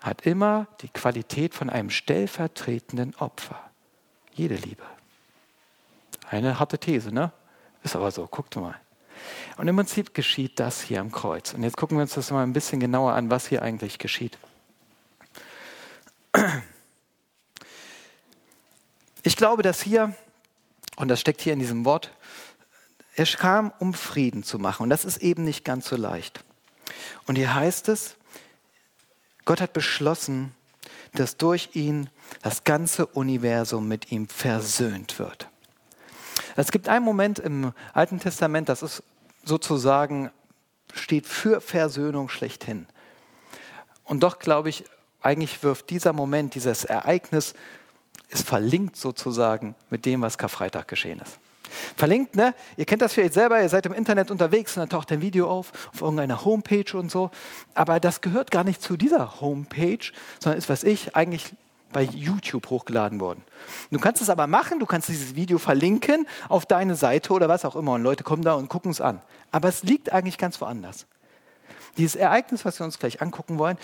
hat 0.00 0.22
immer 0.22 0.66
die 0.80 0.88
Qualität 0.88 1.54
von 1.54 1.70
einem 1.70 1.90
stellvertretenden 1.90 3.14
Opfer. 3.16 3.70
Jede 4.32 4.54
Liebe. 4.54 4.84
Eine 6.30 6.58
harte 6.58 6.78
These, 6.78 7.12
ne? 7.12 7.32
Ist 7.82 7.96
aber 7.96 8.10
so, 8.10 8.26
guckt 8.26 8.56
mal. 8.56 8.74
Und 9.56 9.68
im 9.68 9.76
Prinzip 9.76 10.14
geschieht 10.14 10.58
das 10.60 10.80
hier 10.80 11.00
am 11.00 11.12
Kreuz. 11.12 11.54
Und 11.54 11.62
jetzt 11.62 11.76
gucken 11.76 11.96
wir 11.96 12.02
uns 12.02 12.14
das 12.14 12.30
mal 12.30 12.42
ein 12.42 12.52
bisschen 12.52 12.80
genauer 12.80 13.12
an, 13.12 13.30
was 13.30 13.46
hier 13.46 13.62
eigentlich 13.62 13.98
geschieht. 13.98 14.38
Ich 19.22 19.36
glaube, 19.36 19.62
dass 19.62 19.82
hier, 19.82 20.14
und 20.96 21.08
das 21.08 21.20
steckt 21.20 21.40
hier 21.40 21.52
in 21.52 21.58
diesem 21.58 21.84
Wort, 21.84 22.12
er 23.14 23.26
kam, 23.26 23.72
um 23.80 23.94
Frieden 23.94 24.44
zu 24.44 24.58
machen. 24.58 24.84
Und 24.84 24.90
das 24.90 25.04
ist 25.04 25.18
eben 25.18 25.44
nicht 25.44 25.64
ganz 25.64 25.88
so 25.88 25.96
leicht. 25.96 26.44
Und 27.26 27.36
hier 27.36 27.54
heißt 27.54 27.88
es, 27.88 28.16
Gott 29.44 29.60
hat 29.60 29.72
beschlossen, 29.72 30.54
dass 31.14 31.36
durch 31.36 31.70
ihn 31.72 32.10
das 32.42 32.64
ganze 32.64 33.06
Universum 33.06 33.88
mit 33.88 34.12
ihm 34.12 34.28
versöhnt 34.28 35.18
wird. 35.18 35.48
Es 36.60 36.72
gibt 36.72 36.88
einen 36.88 37.04
Moment 37.04 37.38
im 37.38 37.72
Alten 37.92 38.18
Testament, 38.18 38.68
das 38.68 38.82
ist 38.82 39.04
sozusagen, 39.44 40.32
steht 40.92 41.24
für 41.24 41.60
Versöhnung 41.60 42.28
schlechthin. 42.28 42.88
Und 44.02 44.24
doch 44.24 44.40
glaube 44.40 44.68
ich, 44.68 44.84
eigentlich 45.22 45.62
wirft 45.62 45.88
dieser 45.90 46.12
Moment, 46.12 46.56
dieses 46.56 46.84
Ereignis, 46.84 47.54
ist 48.28 48.44
verlinkt 48.44 48.96
sozusagen 48.96 49.76
mit 49.88 50.04
dem, 50.04 50.20
was 50.20 50.36
Karfreitag 50.36 50.88
geschehen 50.88 51.20
ist. 51.20 51.38
Verlinkt, 51.96 52.34
ne? 52.34 52.54
Ihr 52.76 52.86
kennt 52.86 53.02
das 53.02 53.12
vielleicht 53.12 53.34
selber, 53.34 53.62
ihr 53.62 53.68
seid 53.68 53.86
im 53.86 53.92
Internet 53.92 54.32
unterwegs 54.32 54.76
und 54.76 54.80
dann 54.80 54.88
taucht 54.88 55.12
ein 55.12 55.20
Video 55.20 55.48
auf, 55.48 55.70
auf 55.94 56.00
irgendeiner 56.00 56.44
Homepage 56.44 56.96
und 56.96 57.08
so. 57.08 57.30
Aber 57.74 58.00
das 58.00 58.20
gehört 58.20 58.50
gar 58.50 58.64
nicht 58.64 58.82
zu 58.82 58.96
dieser 58.96 59.40
Homepage, 59.40 60.10
sondern 60.40 60.58
ist, 60.58 60.68
was 60.68 60.82
ich, 60.82 61.14
eigentlich 61.14 61.54
bei 61.92 62.02
YouTube 62.02 62.70
hochgeladen 62.70 63.20
worden. 63.20 63.42
Du 63.90 63.98
kannst 63.98 64.22
es 64.22 64.30
aber 64.30 64.46
machen, 64.46 64.78
du 64.78 64.86
kannst 64.86 65.08
dieses 65.08 65.34
Video 65.34 65.58
verlinken 65.58 66.26
auf 66.48 66.66
deine 66.66 66.94
Seite 66.94 67.32
oder 67.32 67.48
was 67.48 67.64
auch 67.64 67.76
immer 67.76 67.92
und 67.92 68.02
Leute 68.02 68.24
kommen 68.24 68.42
da 68.42 68.54
und 68.54 68.68
gucken 68.68 68.90
es 68.90 69.00
an. 69.00 69.20
Aber 69.50 69.68
es 69.68 69.82
liegt 69.82 70.12
eigentlich 70.12 70.38
ganz 70.38 70.60
woanders. 70.60 71.06
Dieses 71.96 72.14
Ereignis, 72.14 72.64
was 72.64 72.78
wir 72.78 72.84
uns 72.84 72.98
gleich 72.98 73.20
angucken 73.22 73.58
wollen, 73.58 73.76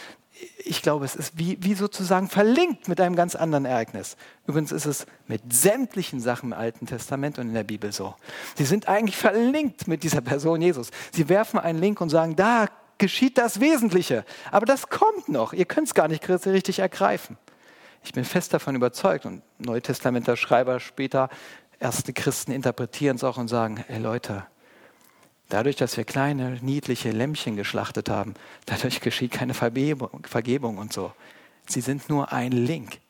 ich 0.64 0.82
glaube, 0.82 1.04
es 1.04 1.14
ist 1.14 1.38
wie, 1.38 1.58
wie 1.60 1.74
sozusagen 1.74 2.28
verlinkt 2.28 2.88
mit 2.88 3.00
einem 3.00 3.14
ganz 3.14 3.34
anderen 3.36 3.64
Ereignis. 3.64 4.16
Übrigens 4.46 4.72
ist 4.72 4.86
es 4.86 5.06
mit 5.28 5.52
sämtlichen 5.52 6.20
Sachen 6.20 6.52
im 6.52 6.58
Alten 6.58 6.86
Testament 6.86 7.38
und 7.38 7.48
in 7.48 7.54
der 7.54 7.64
Bibel 7.64 7.92
so. 7.92 8.14
Sie 8.56 8.64
sind 8.64 8.88
eigentlich 8.88 9.16
verlinkt 9.16 9.86
mit 9.86 10.02
dieser 10.02 10.20
Person 10.20 10.60
Jesus. 10.60 10.90
Sie 11.12 11.28
werfen 11.28 11.58
einen 11.58 11.78
Link 11.78 12.00
und 12.00 12.10
sagen, 12.10 12.34
da 12.34 12.66
geschieht 12.98 13.38
das 13.38 13.60
Wesentliche. 13.60 14.24
Aber 14.50 14.66
das 14.66 14.88
kommt 14.88 15.28
noch. 15.28 15.52
Ihr 15.52 15.66
könnt 15.66 15.88
es 15.88 15.94
gar 15.94 16.08
nicht 16.08 16.28
richtig 16.28 16.80
ergreifen. 16.80 17.36
Ich 18.04 18.12
bin 18.12 18.24
fest 18.24 18.52
davon 18.52 18.76
überzeugt 18.76 19.24
und 19.24 19.42
Neutestamenter 19.58 20.36
Schreiber 20.36 20.78
später, 20.78 21.30
erste 21.80 22.12
Christen 22.12 22.52
interpretieren 22.52 23.16
es 23.16 23.24
auch 23.24 23.38
und 23.38 23.48
sagen, 23.48 23.82
ey 23.88 23.98
Leute, 23.98 24.46
dadurch, 25.48 25.76
dass 25.76 25.96
wir 25.96 26.04
kleine, 26.04 26.58
niedliche 26.60 27.10
Lämmchen 27.10 27.56
geschlachtet 27.56 28.10
haben, 28.10 28.34
dadurch 28.66 29.00
geschieht 29.00 29.32
keine 29.32 29.54
Vergebung 29.54 30.78
und 30.78 30.92
so. 30.92 31.12
Sie 31.66 31.80
sind 31.80 32.10
nur 32.10 32.30
ein 32.30 32.52
Link. 32.52 33.00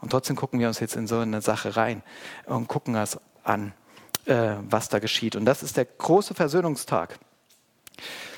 Und 0.00 0.10
trotzdem 0.10 0.36
gucken 0.36 0.60
wir 0.60 0.68
uns 0.68 0.78
jetzt 0.78 0.94
in 0.94 1.08
so 1.08 1.18
eine 1.18 1.42
Sache 1.42 1.76
rein 1.76 2.02
und 2.44 2.68
gucken 2.68 2.94
das 2.94 3.18
an, 3.42 3.72
äh, 4.26 4.54
was 4.68 4.88
da 4.88 5.00
geschieht. 5.00 5.34
Und 5.34 5.44
das 5.44 5.64
ist 5.64 5.76
der 5.76 5.86
große 5.86 6.34
Versöhnungstag. 6.34 7.18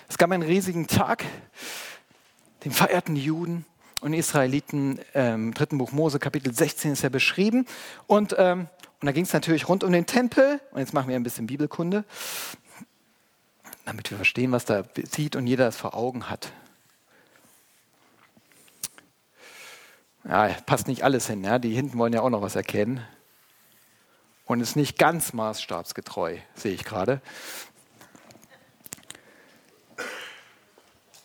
Es 0.08 0.16
gab 0.16 0.30
einen 0.30 0.42
riesigen 0.42 0.86
Tag, 0.86 1.24
den 2.64 2.72
feierten 2.72 3.14
Juden 3.14 3.66
und 4.00 4.12
Israeliten. 4.12 5.00
Ähm, 5.14 5.54
dritten 5.54 5.78
Buch 5.78 5.92
Mose, 5.92 6.18
Kapitel 6.18 6.52
16 6.52 6.92
ist 6.92 7.02
ja 7.02 7.08
beschrieben. 7.08 7.66
Und, 8.06 8.34
ähm, 8.38 8.68
und 9.00 9.06
da 9.06 9.12
ging 9.12 9.24
es 9.24 9.32
natürlich 9.32 9.68
rund 9.68 9.84
um 9.84 9.92
den 9.92 10.06
Tempel. 10.06 10.60
Und 10.72 10.80
jetzt 10.80 10.94
machen 10.94 11.08
wir 11.08 11.16
ein 11.16 11.22
bisschen 11.22 11.46
Bibelkunde, 11.46 12.04
damit 13.84 14.10
wir 14.10 14.16
verstehen, 14.16 14.52
was 14.52 14.64
da 14.64 14.84
sieht 15.10 15.36
und 15.36 15.46
jeder 15.46 15.68
es 15.68 15.76
vor 15.76 15.94
Augen 15.94 16.28
hat. 16.28 16.52
Ja, 20.24 20.48
passt 20.66 20.88
nicht 20.88 21.04
alles 21.04 21.26
hin. 21.26 21.42
Ja? 21.42 21.58
Die 21.58 21.74
hinten 21.74 21.98
wollen 21.98 22.12
ja 22.12 22.20
auch 22.20 22.30
noch 22.30 22.42
was 22.42 22.56
erkennen. 22.56 23.00
Und 24.44 24.60
ist 24.60 24.76
nicht 24.76 24.98
ganz 24.98 25.34
maßstabsgetreu, 25.34 26.38
sehe 26.54 26.72
ich 26.72 26.84
gerade. 26.84 27.20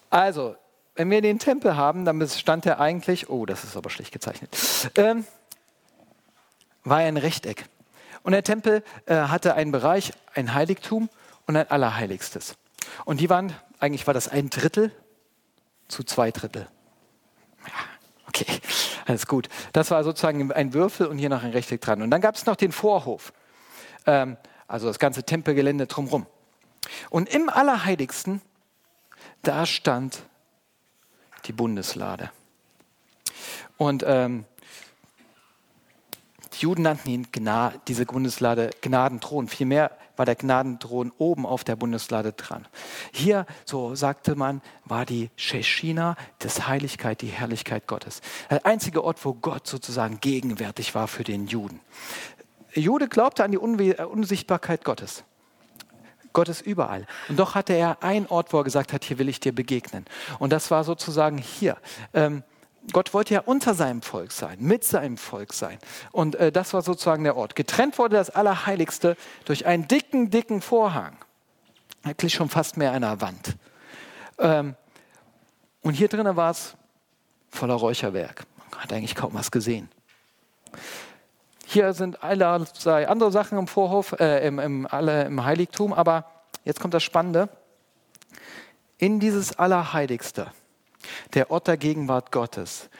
Also, 0.09 0.57
wenn 0.95 1.09
wir 1.09 1.21
den 1.21 1.39
Tempel 1.39 1.75
haben, 1.75 2.05
dann 2.05 2.27
stand 2.27 2.65
er 2.65 2.79
eigentlich, 2.79 3.29
oh, 3.29 3.45
das 3.45 3.63
ist 3.63 3.75
aber 3.75 3.89
schlecht 3.89 4.11
gezeichnet, 4.11 4.55
ähm, 4.95 5.25
war 6.83 6.97
ein 6.97 7.17
Rechteck. 7.17 7.65
Und 8.23 8.33
der 8.33 8.43
Tempel 8.43 8.83
äh, 9.05 9.15
hatte 9.15 9.55
einen 9.55 9.71
Bereich, 9.71 10.13
ein 10.33 10.53
Heiligtum 10.53 11.09
und 11.45 11.57
ein 11.57 11.69
Allerheiligstes. 11.69 12.55
Und 13.05 13.19
die 13.19 13.29
waren, 13.29 13.53
eigentlich 13.79 14.07
war 14.07 14.13
das 14.13 14.27
ein 14.27 14.49
Drittel 14.49 14.91
zu 15.87 16.03
zwei 16.03 16.31
Drittel. 16.31 16.67
Ja, 17.65 17.73
okay, 18.27 18.45
alles 19.05 19.27
gut. 19.27 19.49
Das 19.73 19.91
war 19.91 20.03
sozusagen 20.03 20.51
ein 20.51 20.73
Würfel 20.73 21.07
und 21.07 21.17
hier 21.17 21.29
noch 21.29 21.43
ein 21.43 21.51
Rechteck 21.51 21.81
dran. 21.81 22.01
Und 22.01 22.11
dann 22.11 22.21
gab 22.21 22.35
es 22.35 22.45
noch 22.45 22.55
den 22.55 22.71
Vorhof, 22.71 23.33
ähm, 24.05 24.37
also 24.67 24.87
das 24.87 24.99
ganze 24.99 25.23
Tempelgelände 25.23 25.87
drumherum. 25.87 26.25
Und 27.09 27.29
im 27.29 27.49
Allerheiligsten 27.49 28.41
da 29.41 29.65
stand 29.65 30.23
die 31.45 31.53
Bundeslade. 31.53 32.31
Und 33.77 34.03
ähm, 34.05 34.45
die 36.53 36.61
Juden 36.61 36.83
nannten 36.83 37.09
ihn 37.09 37.27
Gna 37.31 37.73
diese 37.87 38.05
Bundeslade 38.05 38.69
Gnadenthron. 38.81 39.47
Vielmehr 39.47 39.91
war 40.15 40.25
der 40.25 40.35
Gnadenthron 40.35 41.11
oben 41.17 41.45
auf 41.45 41.63
der 41.63 41.75
Bundeslade 41.75 42.33
dran. 42.33 42.67
Hier, 43.11 43.45
so 43.65 43.95
sagte 43.95 44.35
man, 44.35 44.61
war 44.85 45.05
die 45.05 45.31
Sheshina, 45.35 46.15
das 46.39 46.67
Heiligkeit, 46.67 47.21
die 47.21 47.27
Herrlichkeit 47.27 47.87
Gottes. 47.87 48.21
Der 48.49 48.65
einzige 48.65 49.03
Ort, 49.03 49.23
wo 49.25 49.33
Gott 49.33 49.67
sozusagen 49.67 50.19
gegenwärtig 50.19 50.93
war 50.93 51.07
für 51.07 51.23
den 51.23 51.47
Juden. 51.47 51.79
Jude 52.75 53.07
glaubte 53.07 53.43
an 53.43 53.51
die 53.51 53.57
Unsichtbarkeit 53.57 54.83
Gottes. 54.83 55.23
Gott 56.33 56.49
ist 56.49 56.61
überall. 56.61 57.05
Und 57.29 57.39
doch 57.39 57.55
hatte 57.55 57.73
er 57.73 58.03
einen 58.03 58.25
Ort, 58.27 58.51
wo 58.53 58.57
er 58.57 58.63
gesagt 58.63 58.91
hat, 58.91 59.03
hier 59.03 59.19
will 59.19 59.29
ich 59.29 59.39
dir 59.39 59.53
begegnen. 59.53 60.05
Und 60.39 60.51
das 60.51 60.71
war 60.71 60.83
sozusagen 60.83 61.37
hier. 61.37 61.77
Ähm, 62.13 62.43
Gott 62.91 63.13
wollte 63.13 63.33
ja 63.35 63.41
unter 63.41 63.75
seinem 63.75 64.01
Volk 64.01 64.31
sein, 64.31 64.57
mit 64.59 64.83
seinem 64.83 65.17
Volk 65.17 65.53
sein. 65.53 65.77
Und 66.11 66.35
äh, 66.35 66.51
das 66.51 66.73
war 66.73 66.81
sozusagen 66.81 67.23
der 67.23 67.37
Ort. 67.37 67.55
Getrennt 67.55 67.97
wurde 67.97 68.17
das 68.17 68.29
Allerheiligste 68.29 69.15
durch 69.45 69.65
einen 69.65 69.87
dicken, 69.87 70.31
dicken 70.31 70.61
Vorhang. 70.61 71.15
Eigentlich 72.03 72.33
schon 72.33 72.49
fast 72.49 72.75
mehr 72.75 72.91
einer 72.91 73.21
Wand. 73.21 73.55
Ähm, 74.39 74.75
und 75.81 75.93
hier 75.93 76.09
drinnen 76.09 76.35
war 76.35 76.51
es 76.51 76.75
voller 77.49 77.75
Räucherwerk. 77.75 78.45
Man 78.71 78.81
hat 78.81 78.91
eigentlich 78.91 79.15
kaum 79.15 79.33
was 79.33 79.51
gesehen. 79.51 79.89
Hier 81.73 81.93
sind 81.93 82.21
allerlei 82.21 83.07
andere 83.07 83.31
Sachen 83.31 83.57
im 83.57 83.67
Vorhof, 83.67 84.11
äh, 84.19 84.45
im, 84.45 84.59
im, 84.59 84.85
alle, 84.85 85.23
im 85.23 85.43
Heiligtum, 85.43 85.91
aber 85.91 86.29
jetzt 86.65 86.79
kommt 86.79 86.93
das 86.93 87.01
Spannende. 87.01 87.49
In 88.99 89.19
dieses 89.19 89.57
Allerheiligste, 89.57 90.51
der 91.33 91.49
Ort 91.49 91.65
der 91.65 91.77
Gegenwart 91.77 92.31
Gottes, 92.31 92.91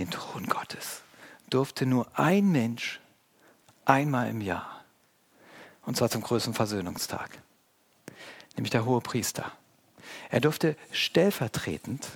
den 0.00 0.10
Thron 0.10 0.46
Gottes, 0.46 1.02
durfte 1.50 1.86
nur 1.86 2.08
ein 2.14 2.50
Mensch 2.50 3.00
einmal 3.84 4.28
im 4.28 4.40
Jahr, 4.40 4.84
und 5.84 5.96
zwar 5.96 6.10
zum 6.10 6.22
größten 6.22 6.52
Versöhnungstag, 6.52 7.30
nämlich 8.56 8.72
der 8.72 8.84
hohe 8.84 9.02
Priester. 9.02 9.52
Er 10.30 10.40
durfte 10.40 10.74
stellvertretend, 10.90 12.08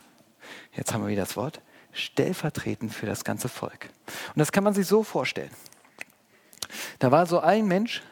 jetzt 0.72 0.92
haben 0.92 1.04
wir 1.04 1.08
wieder 1.10 1.22
das 1.22 1.36
Wort, 1.36 1.60
stellvertretend 1.92 2.94
für 2.94 3.06
das 3.06 3.24
ganze 3.24 3.48
Volk. 3.48 3.88
Und 4.28 4.38
das 4.38 4.52
kann 4.52 4.64
man 4.64 4.74
sich 4.74 4.86
so 4.86 5.02
vorstellen. 5.02 5.50
Da 6.98 7.10
war 7.10 7.26
so 7.26 7.40
ein 7.40 7.66
Mensch, 7.66 8.02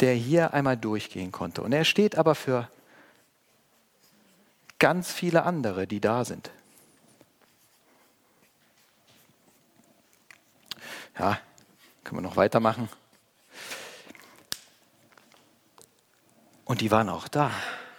der 0.00 0.14
hier 0.14 0.52
einmal 0.52 0.76
durchgehen 0.76 1.30
konnte. 1.30 1.62
Und 1.62 1.72
er 1.72 1.84
steht 1.84 2.16
aber 2.16 2.34
für 2.34 2.68
ganz 4.78 5.12
viele 5.12 5.44
andere, 5.44 5.86
die 5.86 6.00
da 6.00 6.24
sind. 6.24 6.50
Ja, 11.18 11.38
können 12.02 12.18
wir 12.18 12.28
noch 12.28 12.36
weitermachen. 12.36 12.88
Und 16.64 16.80
die 16.80 16.90
waren 16.90 17.08
auch 17.08 17.28
da. 17.28 17.52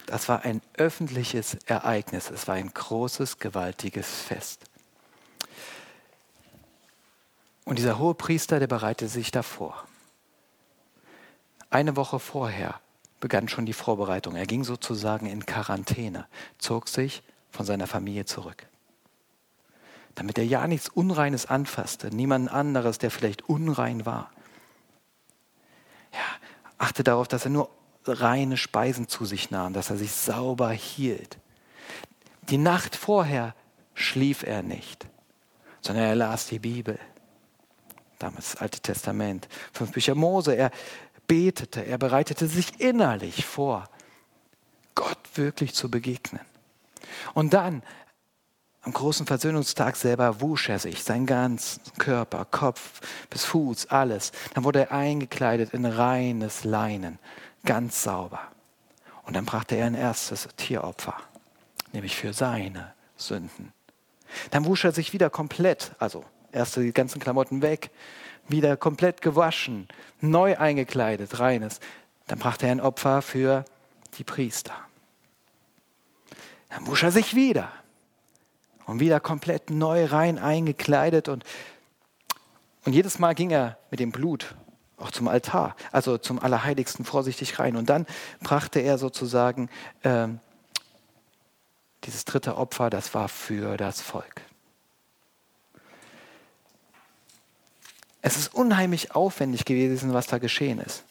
Das 0.06 0.28
war 0.30 0.44
ein 0.44 0.62
öffentliches 0.74 1.56
Ereignis. 1.66 2.30
Es 2.30 2.48
war 2.48 2.56
ein 2.56 2.74
großes, 2.74 3.40
gewaltiges 3.40 4.08
Fest. 4.08 4.66
Und 7.66 7.80
dieser 7.80 7.98
hohe 7.98 8.14
Priester, 8.14 8.60
der 8.60 8.68
bereitete 8.68 9.10
sich 9.10 9.32
davor. 9.32 9.86
Eine 11.70 11.96
Woche 11.96 12.20
vorher 12.20 12.82
begann 13.20 13.48
schon 13.48 13.66
die 13.66 13.74
Vorbereitung. 13.74 14.36
Er 14.36 14.46
ging 14.46 14.64
sozusagen 14.64 15.26
in 15.26 15.46
Quarantäne, 15.46 16.28
zog 16.58 16.90
sich 16.90 17.24
von 17.52 17.66
seiner 17.66 17.88
Familie 17.88 18.26
zurück. 18.26 18.68
Damit 20.16 20.38
er 20.38 20.46
ja 20.46 20.68
nichts 20.68 20.90
Unreines 20.90 21.46
anfasste, 21.46 22.14
niemand 22.14 22.52
anderes, 22.52 22.98
der 22.98 23.10
vielleicht 23.10 23.48
unrein 23.48 24.06
war. 24.06 24.30
Ja, 26.12 26.20
achte 26.78 27.04
darauf, 27.04 27.28
dass 27.28 27.46
er 27.46 27.52
nur 27.52 27.70
reine 28.06 28.58
Speisen 28.58 29.08
zu 29.08 29.26
sich 29.26 29.52
nahm, 29.52 29.74
dass 29.74 29.90
er 29.90 29.98
sich 29.98 30.12
sauber 30.12 30.72
hielt. 30.72 31.38
Die 32.50 32.58
Nacht 32.58 32.96
vorher 32.96 33.56
schlief 33.94 34.44
er 34.44 34.64
nicht, 34.64 35.08
sondern 35.82 36.06
er 36.06 36.16
las 36.16 36.48
die 36.48 36.60
Bibel. 36.60 37.00
Damals 38.20 38.52
das 38.52 38.62
Alte 38.62 38.80
Testament, 38.80 39.48
fünf 39.72 39.92
Bücher 39.92 40.16
Mose. 40.16 40.56
Er 40.56 40.72
betete, 41.28 41.86
er 41.86 41.98
bereitete 41.98 42.48
sich 42.48 42.80
innerlich 42.80 43.46
vor, 43.46 43.86
Gott 44.96 45.18
wirklich 45.36 45.74
zu 45.74 45.90
begegnen. 45.90 46.42
Und 47.34 47.54
dann, 47.54 47.84
am 48.82 48.92
großen 48.92 49.26
Versöhnungstag 49.26 49.96
selber, 49.96 50.42
wusch 50.42 50.70
er 50.70 50.80
sich, 50.80 51.04
seinen 51.04 51.26
ganzen 51.26 51.82
Körper, 51.98 52.46
Kopf 52.46 53.00
bis 53.30 53.46
Fuß, 53.46 53.88
alles. 53.88 54.32
Dann 54.54 54.66
wurde 54.66 54.80
er 54.82 54.92
eingekleidet 54.92 55.74
in 55.74 55.86
reines 55.86 56.66
Leinen, 56.66 57.18
ganz 57.66 58.04
sauber. 58.04 58.40
Und 59.24 59.36
dann 59.36 59.46
brachte 59.46 59.76
er 59.76 59.88
ein 59.88 59.96
erstes 59.96 60.48
Tieropfer, 60.58 61.16
nämlich 61.94 62.16
für 62.16 62.34
seine 62.34 62.94
Sünden. 63.16 63.72
Dann 64.52 64.66
wusch 64.66 64.84
er 64.84 64.92
sich 64.92 65.14
wieder 65.14 65.30
komplett, 65.30 65.94
also 66.00 66.26
erst 66.52 66.76
die 66.76 66.92
ganzen 66.92 67.22
Klamotten 67.22 67.62
weg, 67.62 67.92
wieder 68.48 68.76
komplett 68.76 69.22
gewaschen, 69.22 69.88
neu 70.20 70.58
eingekleidet, 70.58 71.40
reines. 71.40 71.80
Dann 72.28 72.40
brachte 72.40 72.66
er 72.66 72.74
ein 72.74 72.82
Opfer 72.82 73.22
für 73.22 73.66
die 74.18 74.24
Priester. 74.24 74.76
Dann 76.70 76.88
wusch 76.88 77.04
er 77.04 77.12
sich 77.12 77.36
wieder 77.36 77.72
und 78.86 79.00
wieder 79.00 79.20
komplett 79.20 79.70
neu 79.70 80.06
rein 80.06 80.38
eingekleidet 80.38 81.30
und, 81.30 81.44
und 82.86 82.94
jedes 82.94 83.20
Mal 83.20 83.34
ging 83.36 83.52
er 83.52 83.78
mit 83.92 84.00
dem 84.00 84.12
Blut 84.12 84.56
auch 84.98 85.12
zum 85.12 85.28
Altar, 85.28 85.76
also 85.92 86.18
zum 86.18 86.40
Allerheiligsten 86.40 87.06
vorsichtig 87.06 87.60
rein. 87.60 87.76
Und 87.76 87.90
dann 87.90 88.06
brachte 88.42 88.80
er 88.80 88.98
sozusagen 88.98 89.70
äh, 90.04 90.28
dieses 92.04 92.26
dritte 92.26 92.58
Opfer, 92.58 92.90
das 92.90 93.14
war 93.14 93.30
für 93.30 93.78
das 93.78 94.02
Volk. 94.02 94.42
Es 98.22 98.38
ist 98.38 98.54
unheimlich 98.54 99.16
aufwendig 99.16 99.66
gewesen, 99.66 100.14
was 100.14 100.28
da 100.28 100.38
geschehen 100.38 100.80
ist. 100.80 101.04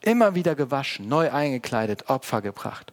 Immer 0.00 0.34
wieder 0.34 0.54
gewaschen, 0.54 1.08
neu 1.08 1.30
eingekleidet, 1.30 2.08
Opfer 2.08 2.40
gebracht. 2.40 2.92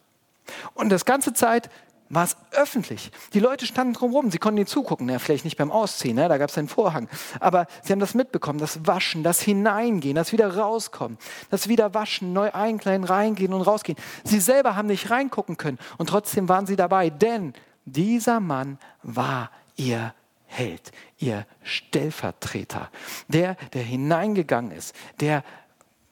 Und 0.74 0.90
das 0.90 1.06
ganze 1.06 1.34
Zeit 1.34 1.70
war 2.14 2.26
es 2.26 2.38
öffentlich. 2.52 3.12
Die 3.34 3.40
Leute 3.40 3.66
standen 3.66 3.94
drumherum, 3.94 4.32
sie 4.32 4.38
konnten 4.38 4.58
ihnen 4.58 4.68
zugucken, 4.68 5.10
ja, 5.10 5.20
vielleicht 5.20 5.46
nicht 5.46 5.58
beim 5.58 5.72
Ausziehen, 5.72 6.16
ne? 6.16 6.28
da 6.28 6.38
gab 6.38 6.50
es 6.50 6.58
einen 6.58 6.68
Vorhang, 6.68 7.10
aber 7.40 7.68
sie 7.82 7.92
haben 7.92 8.00
das 8.00 8.14
mitbekommen, 8.14 8.60
das 8.60 8.86
Waschen, 8.86 9.24
das 9.24 9.42
Hineingehen, 9.42 10.16
das 10.16 10.32
wieder 10.32 10.56
rauskommen, 10.56 11.18
das 11.50 11.68
wieder 11.68 11.94
waschen, 11.94 12.34
neu 12.34 12.52
einkleiden, 12.52 13.06
reingehen 13.06 13.54
und 13.54 13.62
rausgehen. 13.62 13.98
Sie 14.24 14.40
selber 14.40 14.76
haben 14.76 14.88
nicht 14.88 15.10
reingucken 15.10 15.58
können 15.58 15.80
und 15.98 16.08
trotzdem 16.08 16.50
waren 16.50 16.68
sie 16.68 16.76
dabei, 16.76 17.10
denn 17.10 17.54
dieser 17.86 18.40
Mann 18.40 18.78
war 19.02 19.52
ihr 19.76 20.14
Held, 20.46 20.92
ihr 21.18 21.48
Stellvertreter, 21.64 22.92
der, 23.28 23.56
der 23.74 23.82
hineingegangen 23.82 24.72
ist, 24.72 24.96
der, 25.20 25.44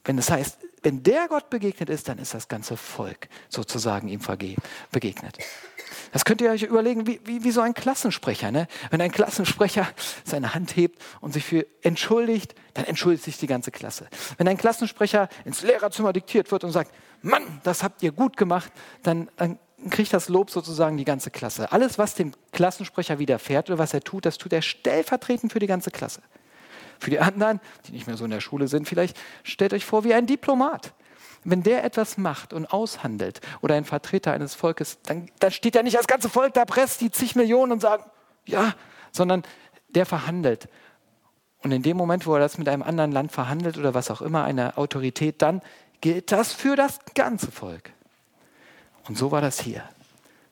wenn 0.03 0.17
es 0.17 0.31
heißt, 0.31 0.57
wenn 0.83 1.03
der 1.03 1.27
Gott 1.27 1.49
begegnet 1.51 1.89
ist, 1.89 2.09
dann 2.09 2.17
ist 2.17 2.33
das 2.33 2.47
ganze 2.47 2.75
Volk 2.75 3.29
sozusagen 3.49 4.07
ihm 4.07 4.21
begegnet. 4.91 5.37
Das 6.11 6.25
könnt 6.25 6.41
ihr 6.41 6.51
euch 6.51 6.63
überlegen, 6.63 7.07
wie, 7.07 7.21
wie, 7.23 7.43
wie 7.43 7.51
so 7.51 7.61
ein 7.61 7.73
Klassensprecher. 7.73 8.51
Ne? 8.51 8.67
Wenn 8.89 9.01
ein 9.01 9.11
Klassensprecher 9.11 9.87
seine 10.23 10.53
Hand 10.53 10.75
hebt 10.75 11.01
und 11.21 11.33
sich 11.33 11.45
für 11.45 11.65
entschuldigt, 11.81 12.53
dann 12.73 12.85
entschuldigt 12.85 13.23
sich 13.23 13.37
die 13.37 13.47
ganze 13.47 13.71
Klasse. 13.71 14.07
Wenn 14.37 14.47
ein 14.47 14.57
Klassensprecher 14.57 15.29
ins 15.45 15.61
Lehrerzimmer 15.61 16.13
diktiert 16.13 16.51
wird 16.51 16.63
und 16.63 16.71
sagt, 16.71 16.91
Mann, 17.21 17.61
das 17.63 17.83
habt 17.83 18.03
ihr 18.03 18.11
gut 18.11 18.35
gemacht, 18.35 18.71
dann, 19.03 19.29
dann 19.37 19.57
kriegt 19.89 20.13
das 20.13 20.29
Lob 20.29 20.51
sozusagen 20.51 20.97
die 20.97 21.05
ganze 21.05 21.31
Klasse. 21.31 21.71
Alles, 21.71 21.97
was 21.97 22.15
dem 22.15 22.33
Klassensprecher 22.51 23.19
widerfährt 23.19 23.69
oder 23.69 23.79
was 23.79 23.93
er 23.93 24.01
tut, 24.01 24.25
das 24.25 24.37
tut 24.37 24.53
er 24.53 24.61
stellvertretend 24.61 25.51
für 25.51 25.59
die 25.59 25.67
ganze 25.67 25.91
Klasse. 25.91 26.21
Für 26.99 27.09
die 27.09 27.19
anderen, 27.19 27.59
die 27.87 27.93
nicht 27.93 28.05
mehr 28.05 28.17
so 28.17 28.25
in 28.25 28.31
der 28.31 28.41
Schule 28.41 28.67
sind, 28.67 28.87
vielleicht 28.87 29.17
stellt 29.43 29.73
euch 29.73 29.85
vor 29.85 30.03
wie 30.03 30.13
ein 30.13 30.27
Diplomat. 30.27 30.93
Wenn 31.43 31.63
der 31.63 31.83
etwas 31.83 32.17
macht 32.17 32.53
und 32.53 32.67
aushandelt 32.67 33.41
oder 33.61 33.75
ein 33.75 33.85
Vertreter 33.85 34.31
eines 34.31 34.53
Volkes, 34.53 34.99
dann, 35.03 35.29
dann 35.39 35.51
steht 35.51 35.75
ja 35.75 35.83
nicht 35.83 35.97
das 35.97 36.07
ganze 36.07 36.29
Volk 36.29 36.53
da, 36.53 36.65
presst 36.65 37.01
die 37.01 37.11
zig 37.11 37.35
Millionen 37.35 37.71
und 37.71 37.81
sagt, 37.81 38.09
ja, 38.45 38.75
sondern 39.11 39.43
der 39.89 40.05
verhandelt. 40.05 40.67
Und 41.63 41.71
in 41.71 41.83
dem 41.83 41.97
Moment, 41.97 42.25
wo 42.25 42.33
er 42.35 42.39
das 42.39 42.57
mit 42.57 42.69
einem 42.69 42.83
anderen 42.83 43.11
Land 43.11 43.31
verhandelt 43.31 43.77
oder 43.77 43.93
was 43.93 44.11
auch 44.11 44.21
immer, 44.21 44.43
eine 44.43 44.77
Autorität, 44.77 45.41
dann 45.41 45.61
gilt 45.99 46.31
das 46.31 46.53
für 46.53 46.75
das 46.75 46.99
ganze 47.15 47.51
Volk. 47.51 47.91
Und 49.07 49.17
so 49.17 49.31
war 49.31 49.41
das 49.41 49.59
hier. 49.59 49.83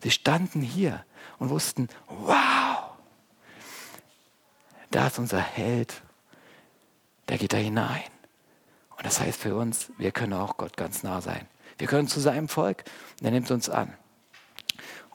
Sie 0.02 0.12
standen 0.12 0.62
hier 0.62 1.04
und 1.40 1.50
wussten, 1.50 1.88
wow, 2.08 2.92
da 4.92 5.08
ist 5.08 5.20
unser 5.20 5.40
Held, 5.40 6.02
der 7.28 7.38
geht 7.38 7.54
da 7.54 7.58
hinein. 7.58 8.02
Und 9.00 9.06
das 9.06 9.22
heißt 9.22 9.40
für 9.40 9.56
uns, 9.56 9.94
wir 9.98 10.12
können 10.12 10.34
auch 10.34 10.58
Gott 10.58 10.76
ganz 10.76 11.04
nah 11.04 11.22
sein. 11.22 11.48
Wir 11.78 11.88
können 11.88 12.10
zu 12.10 12.20
seinem 12.20 12.50
Volk 12.50 12.84
und 13.22 13.26
er 13.26 13.32
nimmt 13.32 13.50
uns 13.50 13.70
an. 13.70 13.96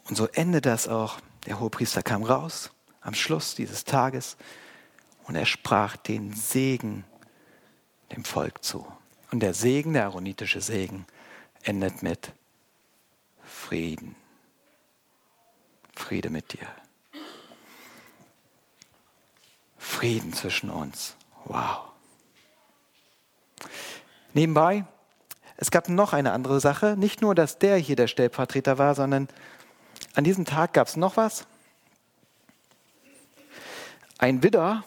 Und 0.08 0.16
so 0.16 0.26
endet 0.28 0.64
das 0.64 0.88
auch. 0.88 1.20
Der 1.44 1.60
Hohepriester 1.60 2.02
kam 2.02 2.22
raus 2.22 2.70
am 3.02 3.12
Schluss 3.12 3.54
dieses 3.54 3.84
Tages 3.84 4.38
und 5.24 5.36
er 5.36 5.44
sprach 5.44 5.98
den 5.98 6.32
Segen 6.32 7.04
dem 8.12 8.24
Volk 8.24 8.64
zu. 8.64 8.90
Und 9.30 9.40
der 9.40 9.52
Segen, 9.52 9.92
der 9.92 10.04
aaronitische 10.04 10.62
Segen, 10.62 11.04
endet 11.62 12.02
mit 12.02 12.32
Frieden. 13.44 14.16
Friede 15.94 16.30
mit 16.30 16.54
dir. 16.54 16.66
Frieden 19.76 20.32
zwischen 20.32 20.70
uns. 20.70 21.16
Wow. 21.44 21.93
Nebenbei, 24.33 24.85
es 25.57 25.70
gab 25.70 25.88
noch 25.88 26.12
eine 26.12 26.33
andere 26.33 26.61
Sache. 26.61 26.96
Nicht 26.96 27.22
nur, 27.22 27.35
dass 27.35 27.59
der 27.59 27.77
hier 27.77 27.96
der 27.96 28.09
Stellvertreter 28.09 28.79
war, 28.79 28.94
sondern 28.94 29.29
an 30.14 30.24
diesem 30.24 30.44
Tag 30.44 30.72
gab 30.72 30.88
es 30.88 30.96
noch 30.96 31.16
was. 31.16 31.46
Ein 34.18 34.42
Widder, 34.42 34.85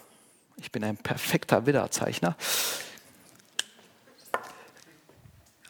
ich 0.56 0.72
bin 0.72 0.84
ein 0.84 0.96
perfekter 0.96 1.66
Widderzeichner, 1.66 2.36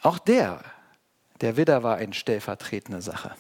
auch 0.03 0.19
der, 0.19 0.61
der 1.41 1.57
Widder 1.57 1.83
war 1.83 1.97
eine 1.97 2.15
stellvertretende 2.15 3.03
Sache. 3.03 3.35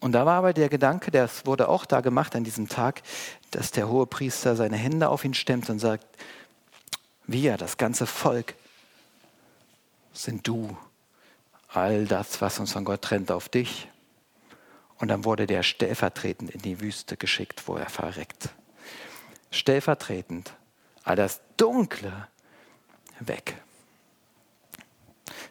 Und 0.00 0.12
da 0.12 0.26
war 0.26 0.36
aber 0.36 0.52
der 0.52 0.68
Gedanke, 0.68 1.10
das 1.10 1.46
wurde 1.46 1.68
auch 1.68 1.86
da 1.86 2.02
gemacht 2.02 2.36
an 2.36 2.44
diesem 2.44 2.68
Tag, 2.68 3.02
dass 3.50 3.70
der 3.70 3.88
hohe 3.88 4.06
Priester 4.06 4.54
seine 4.54 4.76
Hände 4.76 5.08
auf 5.08 5.24
ihn 5.24 5.32
stemmt 5.32 5.70
und 5.70 5.78
sagt, 5.78 6.06
wir, 7.26 7.56
das 7.56 7.76
ganze 7.76 8.06
Volk, 8.06 8.54
sind 10.12 10.46
du. 10.46 10.76
All 11.68 12.06
das, 12.06 12.40
was 12.40 12.58
uns 12.60 12.72
von 12.72 12.84
Gott 12.84 13.02
trennt, 13.02 13.30
auf 13.30 13.48
dich. 13.48 13.88
Und 14.98 15.08
dann 15.08 15.24
wurde 15.24 15.46
der 15.46 15.62
stellvertretend 15.62 16.50
in 16.50 16.62
die 16.62 16.80
Wüste 16.80 17.16
geschickt, 17.16 17.66
wo 17.66 17.76
er 17.76 17.88
verreckt. 17.88 18.50
Stellvertretend 19.50 20.54
all 21.02 21.16
das 21.16 21.40
Dunkle 21.56 22.28
weg. 23.20 23.56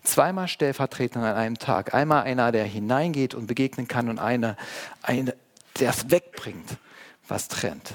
Zweimal 0.03 0.47
stellvertretend 0.47 1.23
an 1.23 1.35
einem 1.35 1.59
Tag. 1.59 1.93
Einmal 1.93 2.23
einer, 2.23 2.51
der 2.51 2.65
hineingeht 2.65 3.35
und 3.35 3.47
begegnen 3.47 3.87
kann 3.87 4.09
und 4.09 4.19
einer, 4.19 4.57
eine, 5.01 5.35
der 5.79 5.91
es 5.91 6.09
wegbringt, 6.09 6.77
was 7.27 7.47
trennt. 7.47 7.93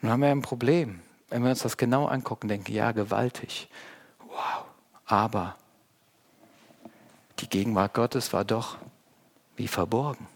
Nun 0.00 0.12
haben 0.12 0.20
wir 0.22 0.30
ein 0.30 0.42
Problem 0.42 1.00
wenn 1.30 1.44
wir 1.44 1.50
uns 1.50 1.60
das 1.60 1.76
genau 1.76 2.06
angucken, 2.06 2.48
denken, 2.48 2.72
ja, 2.72 2.92
gewaltig. 2.92 3.68
Wow. 4.26 4.64
Aber 5.06 5.56
die 7.38 7.48
Gegenwart 7.48 7.94
Gottes 7.94 8.32
war 8.32 8.44
doch 8.44 8.76
wie 9.56 9.68
verborgen. 9.68 10.26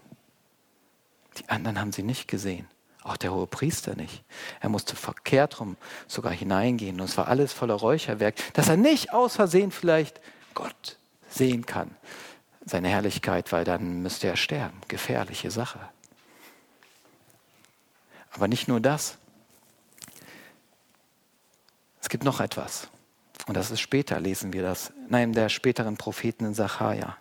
Die 1.38 1.48
anderen 1.48 1.80
haben 1.80 1.92
sie 1.92 2.04
nicht 2.04 2.28
gesehen. 2.28 2.68
Auch 3.02 3.16
der 3.16 3.34
hohe 3.34 3.46
Priester 3.46 3.96
nicht. 3.96 4.24
Er 4.60 4.68
musste 4.68 4.96
verkehrt 4.96 5.60
rum 5.60 5.76
sogar 6.06 6.32
hineingehen. 6.32 7.00
Und 7.00 7.08
es 7.08 7.18
war 7.18 7.28
alles 7.28 7.52
voller 7.52 7.74
Räucherwerk, 7.74 8.36
dass 8.54 8.68
er 8.68 8.76
nicht 8.76 9.12
aus 9.12 9.36
Versehen 9.36 9.72
vielleicht 9.72 10.20
Gott 10.54 10.96
sehen 11.28 11.66
kann. 11.66 11.90
Seine 12.64 12.88
Herrlichkeit, 12.88 13.52
weil 13.52 13.64
dann 13.64 14.00
müsste 14.02 14.28
er 14.28 14.36
sterben. 14.36 14.80
Gefährliche 14.88 15.50
Sache. 15.50 15.80
Aber 18.30 18.48
nicht 18.48 18.68
nur 18.68 18.80
das. 18.80 19.18
Es 22.04 22.10
gibt 22.10 22.24
noch 22.24 22.40
etwas. 22.40 22.88
Und 23.46 23.56
das 23.56 23.70
ist 23.70 23.80
später, 23.80 24.20
lesen 24.20 24.52
wir 24.52 24.62
das, 24.62 24.92
in 25.08 25.14
einem 25.14 25.32
der 25.32 25.48
späteren 25.48 25.96
Propheten 25.96 26.44
in 26.44 26.52
Sacharja. 26.52 27.16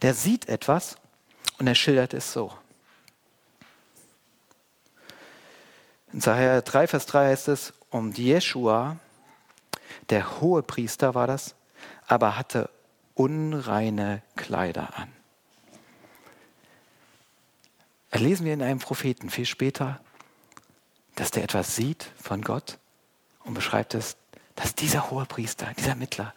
Der 0.00 0.14
sieht 0.14 0.48
etwas 0.48 0.94
und 1.58 1.66
er 1.66 1.74
schildert 1.74 2.14
es 2.14 2.32
so. 2.32 2.56
In 6.12 6.20
Sacharja 6.20 6.60
3, 6.60 6.86
Vers 6.86 7.06
3 7.06 7.30
heißt 7.30 7.48
es, 7.48 7.72
und 7.90 8.16
Jeschua, 8.16 9.00
der 10.10 10.40
hohe 10.40 10.62
Priester 10.62 11.16
war 11.16 11.26
das, 11.26 11.56
aber 12.06 12.38
hatte 12.38 12.70
unreine 13.14 14.22
Kleider 14.36 14.96
an. 14.96 15.12
Lesen 18.12 18.46
wir 18.46 18.54
in 18.54 18.62
einem 18.62 18.78
Propheten 18.78 19.30
viel 19.30 19.46
später, 19.46 20.00
dass 21.16 21.32
der 21.32 21.42
etwas 21.42 21.74
sieht 21.74 22.12
von 22.22 22.42
Gott 22.42 22.78
und 23.48 23.54
beschreibt 23.54 23.94
es, 23.94 24.16
dass 24.54 24.74
dieser 24.74 25.10
hohe 25.10 25.24
Priester, 25.24 25.66
dieser 25.78 25.94
Mittler, 25.94 26.34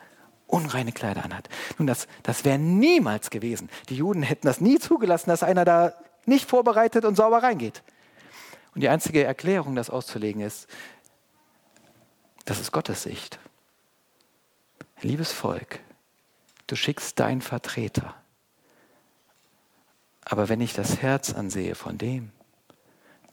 unreine 0.47 0.91
Kleider 0.91 1.23
anhat. 1.23 1.49
Nun, 1.77 1.87
das, 1.87 2.07
das 2.23 2.45
wäre 2.45 2.57
niemals 2.57 3.29
gewesen. 3.29 3.69
Die 3.89 3.97
Juden 3.97 4.23
hätten 4.23 4.47
das 4.47 4.61
nie 4.61 4.79
zugelassen, 4.79 5.29
dass 5.29 5.43
einer 5.43 5.65
da 5.65 5.93
nicht 6.25 6.49
vorbereitet 6.49 7.05
und 7.05 7.15
sauber 7.15 7.43
reingeht. 7.43 7.83
Und 8.73 8.81
die 8.81 8.89
einzige 8.89 9.23
Erklärung, 9.23 9.75
das 9.75 9.89
auszulegen, 9.89 10.41
ist, 10.41 10.67
das 12.45 12.59
ist 12.59 12.71
Gottes 12.71 13.03
Sicht. 13.03 13.39
Liebes 15.01 15.31
Volk, 15.31 15.79
du 16.67 16.75
schickst 16.75 17.19
deinen 17.19 17.41
Vertreter. 17.41 18.15
Aber 20.23 20.47
wenn 20.47 20.61
ich 20.61 20.73
das 20.73 21.01
Herz 21.01 21.33
ansehe 21.33 21.75
von 21.75 21.97
dem, 21.97 22.31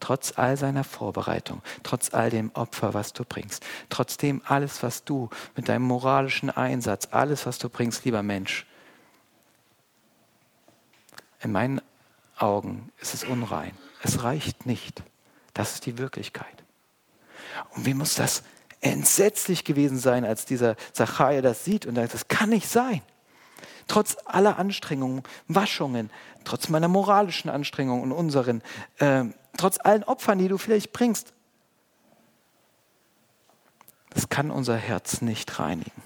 trotz 0.00 0.32
all 0.36 0.56
seiner 0.56 0.84
Vorbereitung, 0.84 1.62
trotz 1.82 2.14
all 2.14 2.30
dem 2.30 2.50
Opfer, 2.54 2.94
was 2.94 3.12
du 3.12 3.24
bringst, 3.24 3.64
trotzdem 3.88 4.42
alles, 4.44 4.82
was 4.82 5.04
du 5.04 5.28
mit 5.56 5.68
deinem 5.68 5.84
moralischen 5.84 6.50
Einsatz, 6.50 7.08
alles, 7.10 7.46
was 7.46 7.58
du 7.58 7.68
bringst, 7.68 8.04
lieber 8.04 8.22
Mensch, 8.22 8.66
in 11.40 11.52
meinen 11.52 11.80
Augen 12.36 12.90
ist 13.00 13.14
es 13.14 13.24
unrein. 13.24 13.72
Es 14.02 14.22
reicht 14.22 14.66
nicht. 14.66 15.02
Das 15.54 15.74
ist 15.74 15.86
die 15.86 15.98
Wirklichkeit. 15.98 16.46
Und 17.74 17.86
wie 17.86 17.94
muss 17.94 18.14
das 18.14 18.42
entsetzlich 18.80 19.64
gewesen 19.64 19.98
sein, 19.98 20.24
als 20.24 20.44
dieser 20.44 20.76
Zachariah 20.92 21.42
das 21.42 21.64
sieht 21.64 21.86
und 21.86 21.96
sagt, 21.96 22.14
das 22.14 22.28
kann 22.28 22.50
nicht 22.50 22.68
sein. 22.68 23.02
Trotz 23.88 24.16
aller 24.24 24.58
Anstrengungen, 24.58 25.22
Waschungen, 25.48 26.10
trotz 26.48 26.70
meiner 26.70 26.88
moralischen 26.88 27.50
Anstrengungen 27.50 28.04
und 28.04 28.12
unseren, 28.12 28.62
äh, 28.98 29.24
trotz 29.58 29.78
allen 29.82 30.02
Opfern, 30.04 30.38
die 30.38 30.48
du 30.48 30.56
vielleicht 30.56 30.92
bringst, 30.92 31.34
das 34.10 34.30
kann 34.30 34.50
unser 34.50 34.76
Herz 34.76 35.20
nicht 35.20 35.58
reinigen. 35.58 36.02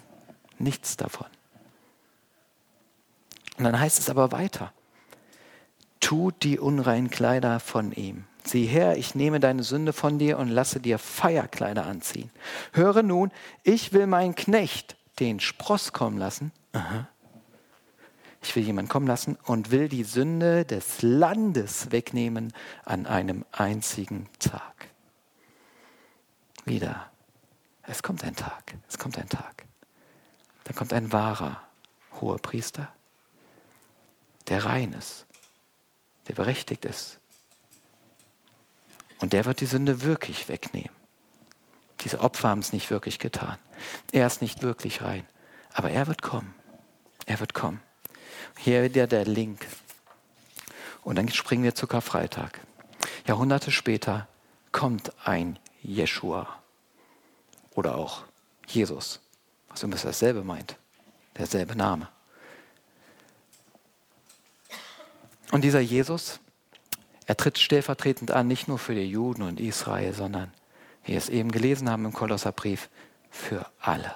Nichts 0.59 0.97
davon. 0.97 1.29
Und 3.57 3.65
dann 3.65 3.79
heißt 3.79 4.01
es 4.01 4.11
aber 4.11 4.33
weiter, 4.33 4.73
tut 6.01 6.43
die 6.43 6.59
unreinen 6.59 7.11
Kleider 7.11 7.61
von 7.61 7.93
ihm. 7.93 8.25
Sieh 8.45 8.67
her, 8.67 8.97
ich 8.97 9.15
nehme 9.15 9.39
deine 9.39 9.63
Sünde 9.63 9.93
von 9.93 10.19
dir 10.19 10.39
und 10.39 10.49
lasse 10.49 10.81
dir 10.81 10.99
Feierkleider 10.99 11.87
anziehen. 11.87 12.31
Höre 12.73 13.05
nun, 13.05 13.31
ich 13.63 13.93
will 13.93 14.09
meinen 14.09 14.35
Knecht, 14.35 14.97
den 15.21 15.39
Spross, 15.39 15.93
kommen 15.93 16.19
lassen. 16.19 16.51
Aha. 16.73 17.07
Ich 18.43 18.57
will 18.57 18.65
jemanden 18.65 18.89
kommen 18.89 19.07
lassen 19.07 19.37
und 19.45 19.71
will 19.71 19.89
die 19.89 20.05
Sünde 20.05 20.65
des 20.65 21.01
Landes 21.01 21.93
wegnehmen 21.93 22.53
an 22.85 23.07
einem 23.07 23.45
einzigen 23.53 24.29
Tag. 24.41 24.89
Wieder. 26.65 27.11
Es 27.85 28.03
kommt 28.03 28.25
ein 28.25 28.35
Tag. 28.35 28.75
Es 28.89 28.99
kommt 28.99 29.17
ein 29.17 29.29
Tag. 29.29 29.65
Da 30.65 30.73
kommt 30.73 30.93
ein 30.93 31.13
wahrer 31.13 31.61
hoher 32.21 32.39
Priester, 32.39 32.93
der 34.49 34.65
rein 34.65 34.93
ist, 34.93 35.27
der 36.29 36.35
berechtigt 36.35 36.85
ist. 36.85 37.21
Und 39.21 39.33
der 39.33 39.45
wird 39.45 39.61
die 39.61 39.67
Sünde 39.67 40.03
wirklich 40.03 40.49
wegnehmen. 40.49 40.91
Diese 42.01 42.21
Opfer 42.21 42.49
haben 42.49 42.59
es 42.59 42.73
nicht 42.73 42.91
wirklich 42.91 43.21
getan. 43.21 43.57
Er 44.11 44.27
ist 44.27 44.43
nicht 44.43 44.63
wirklich 44.63 45.03
rein. 45.03 45.25
Aber 45.73 45.91
er 45.91 46.09
wird 46.09 46.23
kommen. 46.23 46.55
Er 47.27 47.39
wird 47.39 47.55
kommen. 47.55 47.81
Hier 48.57 48.83
wieder 48.85 49.07
der 49.07 49.25
Link. 49.25 49.67
Und 51.03 51.17
dann 51.17 51.29
springen 51.29 51.65
wir 51.65 51.75
zu 51.75 51.87
Karfreitag. 51.87 52.61
Jahrhunderte 53.27 53.71
später 53.71 54.29
kommt 54.71 55.13
ein 55.25 55.59
Jeshua 55.83 56.63
oder 57.75 57.97
auch 57.97 58.25
Jesus, 58.67 59.21
was 59.69 59.83
übrigens 59.83 60.03
dasselbe 60.03 60.45
meint, 60.45 60.77
derselbe 61.37 61.77
Name. 61.77 62.09
Und 65.51 65.63
dieser 65.65 65.81
Jesus, 65.81 66.41
er 67.27 67.37
tritt 67.37 67.59
stellvertretend 67.59 68.31
an, 68.31 68.49
nicht 68.49 68.69
nur 68.69 68.79
für 68.79 68.95
die 68.95 69.09
Juden 69.09 69.43
und 69.43 69.61
Israel, 69.61 70.15
sondern, 70.15 70.53
wie 71.05 71.13
wir 71.13 71.19
es 71.19 71.29
eben 71.29 71.53
gelesen 71.53 71.91
haben 71.91 72.07
im 72.07 72.13
Kolosserbrief, 72.13 72.89
für 73.31 73.67
alle. 73.81 74.15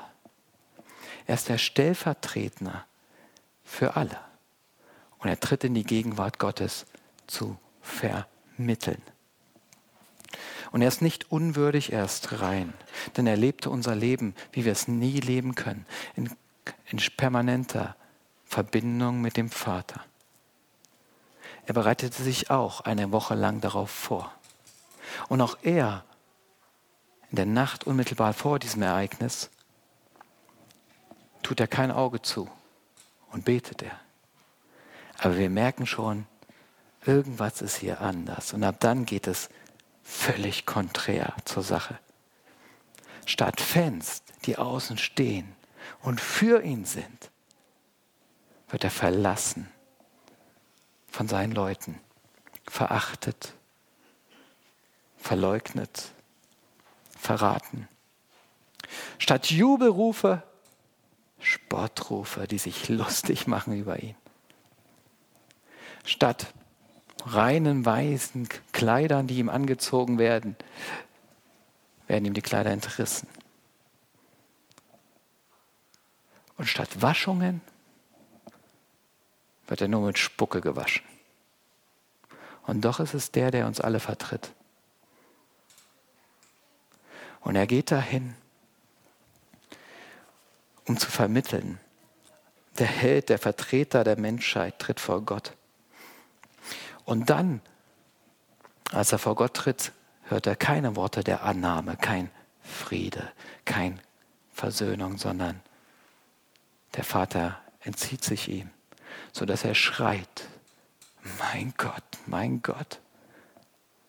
Er 1.27 1.35
ist 1.35 1.49
der 1.49 1.59
Stellvertretende 1.59 2.85
für 3.67 3.97
alle. 3.97 4.19
Und 5.19 5.29
er 5.29 5.39
tritt 5.39 5.65
in 5.65 5.75
die 5.75 5.85
Gegenwart 5.85 6.39
Gottes 6.39 6.87
zu 7.27 7.59
vermitteln. 7.83 9.03
Und 10.71 10.83
er 10.83 10.89
ist 10.89 11.03
nicht 11.03 11.31
unwürdig, 11.31 11.93
er 11.93 12.05
ist 12.05 12.41
rein. 12.41 12.73
Denn 13.17 13.27
er 13.27 13.37
lebte 13.37 13.69
unser 13.71 13.95
Leben, 13.95 14.35
wie 14.53 14.65
wir 14.65 14.73
es 14.73 14.89
nie 14.89 15.21
leben 15.21 15.55
können, 15.55 15.85
in, 16.15 16.31
in 16.87 16.99
permanenter 17.17 17.97
Verbindung 18.45 19.21
mit 19.21 19.37
dem 19.37 19.51
Vater. 19.51 20.01
Er 21.67 21.75
bereitete 21.75 22.23
sich 22.23 22.51
auch 22.51 22.83
eine 22.83 23.11
Woche 23.11 23.35
lang 23.35 23.61
darauf 23.61 23.91
vor. 23.91 24.33
Und 25.29 25.41
auch 25.41 25.59
er, 25.63 26.05
in 27.31 27.37
der 27.37 27.47
Nacht 27.47 27.85
unmittelbar 27.85 28.33
vor 28.33 28.59
diesem 28.59 28.83
Ereignis, 28.83 29.51
tut 31.43 31.59
er 31.59 31.67
kein 31.67 31.91
Auge 31.91 32.23
zu 32.23 32.49
und 33.31 33.45
betet 33.45 33.83
er. 33.83 33.99
Aber 35.19 35.37
wir 35.37 35.51
merken 35.51 35.87
schon, 35.87 36.27
irgendwas 37.05 37.63
ist 37.63 37.77
hier 37.77 38.01
anders. 38.01 38.53
Und 38.53 38.65
ab 38.65 38.77
dann 38.81 39.07
geht 39.07 39.27
es 39.27 39.49
völlig 40.03 40.67
konträr 40.67 41.35
zur 41.45 41.63
Sache. 41.63 41.99
Statt 43.25 43.61
Fans, 43.61 44.23
die 44.45 44.57
außen 44.57 44.99
stehen 44.99 45.55
und 46.03 46.21
für 46.21 46.63
ihn 46.63 46.85
sind, 46.85 47.31
wird 48.69 48.85
er 48.85 48.91
verlassen 48.91 49.69
von 51.09 51.29
seinen 51.29 51.53
Leuten, 51.53 52.01
verachtet, 52.69 53.55
verleugnet, 55.17 56.13
verraten. 57.19 57.89
Statt 59.19 59.51
Jubelrufe, 59.51 60.43
Spottrufe, 61.41 62.47
die 62.47 62.59
sich 62.59 62.89
lustig 62.89 63.47
machen 63.47 63.79
über 63.79 64.03
ihn. 64.03 64.17
Statt 66.05 66.53
reinen 67.25 67.85
weißen 67.85 68.49
Kleidern, 68.73 69.27
die 69.27 69.39
ihm 69.39 69.49
angezogen 69.49 70.19
werden, 70.19 70.57
werden 72.07 72.25
ihm 72.25 72.35
die 72.35 72.43
Kleider 72.43 72.71
entrissen. 72.71 73.29
Und 76.57 76.67
statt 76.67 77.03
Waschungen 77.03 77.61
wird 79.67 79.81
er 79.81 79.89
nur 79.89 80.07
mit 80.07 80.19
Spucke 80.19 80.61
gewaschen. 80.61 81.05
Und 82.67 82.85
doch 82.85 83.01
ist 83.01 83.15
es 83.15 83.31
der, 83.31 83.51
der 83.51 83.67
uns 83.67 83.81
alle 83.81 84.01
vertritt. 84.01 84.53
Und 87.41 87.57
er 87.57 87.67
geht 87.67 87.91
dahin, 87.91 88.35
um 90.87 90.97
zu 90.97 91.11
vermitteln. 91.11 91.79
Der 92.79 92.87
Held, 92.87 93.29
der 93.29 93.39
Vertreter 93.39 94.05
der 94.05 94.19
Menschheit 94.19 94.79
tritt 94.79 95.01
vor 95.01 95.23
Gott. 95.23 95.55
Und 97.05 97.31
dann, 97.31 97.61
als 98.93 99.13
er 99.13 99.19
vor 99.19 99.35
Gott 99.35 99.55
tritt, 99.55 99.93
hört 100.25 100.47
er 100.47 100.57
keine 100.57 100.97
Worte 100.97 101.23
der 101.23 101.43
Annahme, 101.45 101.97
kein 101.97 102.31
Friede, 102.63 103.31
kein 103.65 104.01
Versöhnung, 104.53 105.19
sondern 105.19 105.61
der 106.97 107.05
Vater 107.05 107.61
entzieht 107.81 108.25
sich 108.25 108.49
ihm, 108.49 108.71
sodass 109.33 109.65
er 109.65 109.75
schreit, 109.75 110.49
mein 111.39 111.75
Gott, 111.77 112.03
mein 112.27 112.63
Gott, 112.63 113.01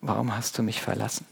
warum 0.02 0.36
hast 0.36 0.58
du 0.58 0.64
mich 0.64 0.82
verlassen? 0.82 1.26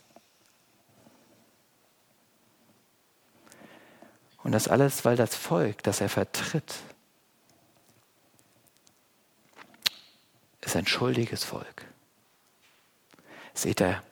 Und 4.45 4.51
das 4.51 4.67
alles, 4.67 5.03
weil 5.05 5.15
das 5.15 5.35
Volk, 5.35 5.81
das 5.81 6.01
er 6.01 6.07
vertritt, 6.07 6.75
ist 10.61 10.75
ein 10.75 10.85
schuldiges 10.85 11.43
Volk. 11.43 11.87
Seht 13.55 13.81
ihr, 13.81 14.03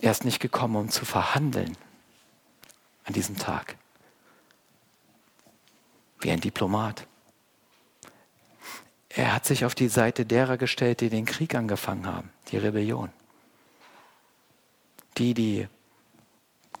er 0.00 0.10
ist 0.10 0.24
nicht 0.24 0.40
gekommen, 0.40 0.76
um 0.76 0.88
zu 0.88 1.04
verhandeln 1.04 1.76
an 3.04 3.12
diesem 3.12 3.36
Tag. 3.36 3.76
Wie 6.20 6.30
ein 6.30 6.40
Diplomat. 6.40 7.06
Er 9.10 9.34
hat 9.34 9.44
sich 9.44 9.66
auf 9.66 9.74
die 9.74 9.88
Seite 9.88 10.24
derer 10.24 10.56
gestellt, 10.56 11.02
die 11.02 11.10
den 11.10 11.26
Krieg 11.26 11.54
angefangen 11.54 12.06
haben, 12.06 12.32
die 12.48 12.56
Rebellion. 12.56 13.12
Die, 15.18 15.34
die 15.34 15.68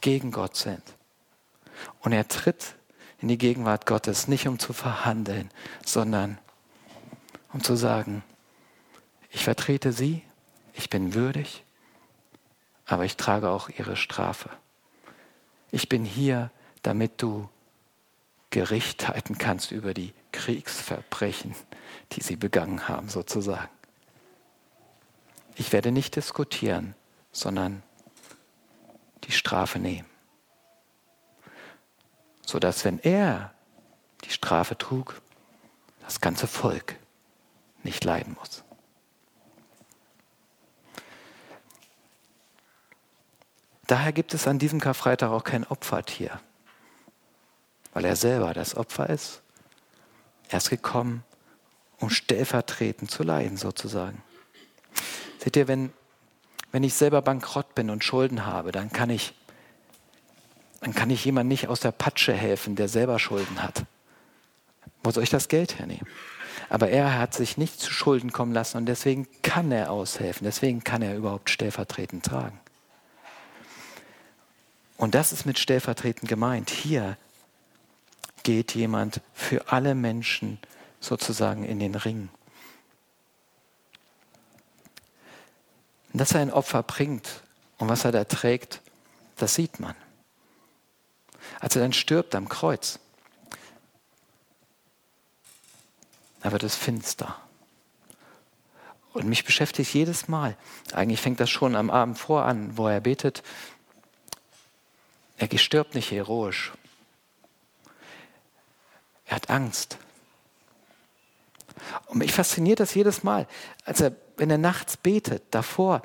gegen 0.00 0.30
Gott 0.30 0.56
sind. 0.56 0.96
Und 2.00 2.12
er 2.12 2.28
tritt 2.28 2.76
in 3.18 3.28
die 3.28 3.38
Gegenwart 3.38 3.86
Gottes, 3.86 4.28
nicht 4.28 4.46
um 4.46 4.58
zu 4.58 4.72
verhandeln, 4.72 5.50
sondern 5.84 6.38
um 7.52 7.62
zu 7.62 7.76
sagen, 7.76 8.22
ich 9.30 9.44
vertrete 9.44 9.92
sie, 9.92 10.22
ich 10.74 10.90
bin 10.90 11.14
würdig, 11.14 11.64
aber 12.84 13.04
ich 13.04 13.16
trage 13.16 13.48
auch 13.48 13.68
ihre 13.68 13.96
Strafe. 13.96 14.50
Ich 15.70 15.88
bin 15.88 16.04
hier, 16.04 16.50
damit 16.82 17.22
du 17.22 17.48
Gericht 18.50 19.08
halten 19.08 19.38
kannst 19.38 19.72
über 19.72 19.92
die 19.92 20.14
Kriegsverbrechen, 20.32 21.54
die 22.12 22.22
sie 22.22 22.36
begangen 22.36 22.88
haben, 22.88 23.08
sozusagen. 23.08 23.68
Ich 25.56 25.72
werde 25.72 25.90
nicht 25.90 26.16
diskutieren, 26.16 26.94
sondern 27.32 27.82
die 29.24 29.32
Strafe 29.32 29.78
nehmen. 29.78 30.08
Sodass, 32.46 32.86
wenn 32.86 32.98
er 33.00 33.52
die 34.24 34.30
Strafe 34.30 34.78
trug, 34.78 35.20
das 36.00 36.22
ganze 36.22 36.46
Volk 36.46 36.96
nicht 37.82 38.02
leiden 38.04 38.34
muss. 38.40 38.64
Daher 43.86 44.12
gibt 44.12 44.32
es 44.32 44.46
an 44.46 44.58
diesem 44.58 44.80
Karfreitag 44.80 45.30
auch 45.30 45.44
kein 45.44 45.66
Opfertier, 45.66 46.40
weil 47.92 48.06
er 48.06 48.16
selber 48.16 48.54
das 48.54 48.74
Opfer 48.74 49.10
ist. 49.10 49.42
Er 50.48 50.56
ist 50.58 50.70
gekommen, 50.70 51.24
um 51.98 52.08
stellvertretend 52.08 53.10
zu 53.10 53.22
leiden, 53.22 53.58
sozusagen. 53.58 54.22
Seht 55.38 55.56
ihr, 55.56 55.68
wenn 55.68 55.92
Wenn 56.72 56.82
ich 56.84 56.94
selber 56.94 57.22
bankrott 57.22 57.74
bin 57.74 57.90
und 57.90 58.04
Schulden 58.04 58.44
habe, 58.44 58.70
dann 58.70 58.90
kann 58.92 59.08
ich, 59.08 59.34
dann 60.80 60.94
kann 60.94 61.10
ich 61.10 61.24
jemand 61.24 61.48
nicht 61.48 61.68
aus 61.68 61.80
der 61.80 61.92
Patsche 61.92 62.32
helfen, 62.32 62.76
der 62.76 62.88
selber 62.88 63.18
Schulden 63.18 63.62
hat. 63.62 63.84
Wo 65.02 65.10
soll 65.10 65.22
ich 65.22 65.30
das 65.30 65.48
Geld 65.48 65.78
hernehmen? 65.78 66.06
Aber 66.68 66.88
er 66.88 67.18
hat 67.18 67.34
sich 67.34 67.56
nicht 67.56 67.78
zu 67.80 67.92
Schulden 67.92 68.32
kommen 68.32 68.52
lassen 68.52 68.78
und 68.78 68.86
deswegen 68.86 69.28
kann 69.42 69.70
er 69.70 69.90
aushelfen. 69.90 70.44
Deswegen 70.44 70.82
kann 70.82 71.02
er 71.02 71.16
überhaupt 71.16 71.50
stellvertretend 71.50 72.24
tragen. 72.24 72.58
Und 74.96 75.14
das 75.14 75.32
ist 75.32 75.46
mit 75.46 75.58
stellvertretend 75.58 76.28
gemeint. 76.28 76.70
Hier 76.70 77.16
geht 78.42 78.74
jemand 78.74 79.20
für 79.34 79.70
alle 79.70 79.94
Menschen 79.94 80.58
sozusagen 81.00 81.64
in 81.64 81.78
den 81.78 81.94
Ring. 81.94 82.30
dass 86.16 86.32
er 86.32 86.40
ein 86.40 86.52
Opfer 86.52 86.82
bringt 86.82 87.42
und 87.78 87.88
was 87.88 88.04
er 88.04 88.12
da 88.12 88.24
trägt, 88.24 88.80
das 89.36 89.54
sieht 89.54 89.80
man. 89.80 89.94
Als 91.60 91.76
er 91.76 91.82
dann 91.82 91.92
stirbt 91.92 92.34
am 92.34 92.48
Kreuz, 92.48 92.98
da 96.42 96.52
wird 96.52 96.62
es 96.62 96.76
finster. 96.76 97.36
Und 99.12 99.26
mich 99.26 99.44
beschäftigt 99.44 99.94
jedes 99.94 100.28
Mal, 100.28 100.56
eigentlich 100.92 101.20
fängt 101.20 101.40
das 101.40 101.48
schon 101.48 101.74
am 101.74 101.90
Abend 101.90 102.18
vor 102.18 102.44
an, 102.44 102.76
wo 102.76 102.86
er 102.86 103.00
betet, 103.00 103.42
er 105.38 105.58
stirbt 105.58 105.94
nicht 105.94 106.10
heroisch. 106.10 106.72
Er 109.26 109.36
hat 109.36 109.50
Angst. 109.50 109.98
Und 112.06 112.18
mich 112.18 112.32
fasziniert 112.32 112.80
das 112.80 112.94
jedes 112.94 113.22
Mal, 113.22 113.46
als 113.84 114.00
er, 114.00 114.12
wenn 114.36 114.50
er 114.50 114.58
nachts 114.58 114.96
betet, 114.96 115.42
davor, 115.50 116.02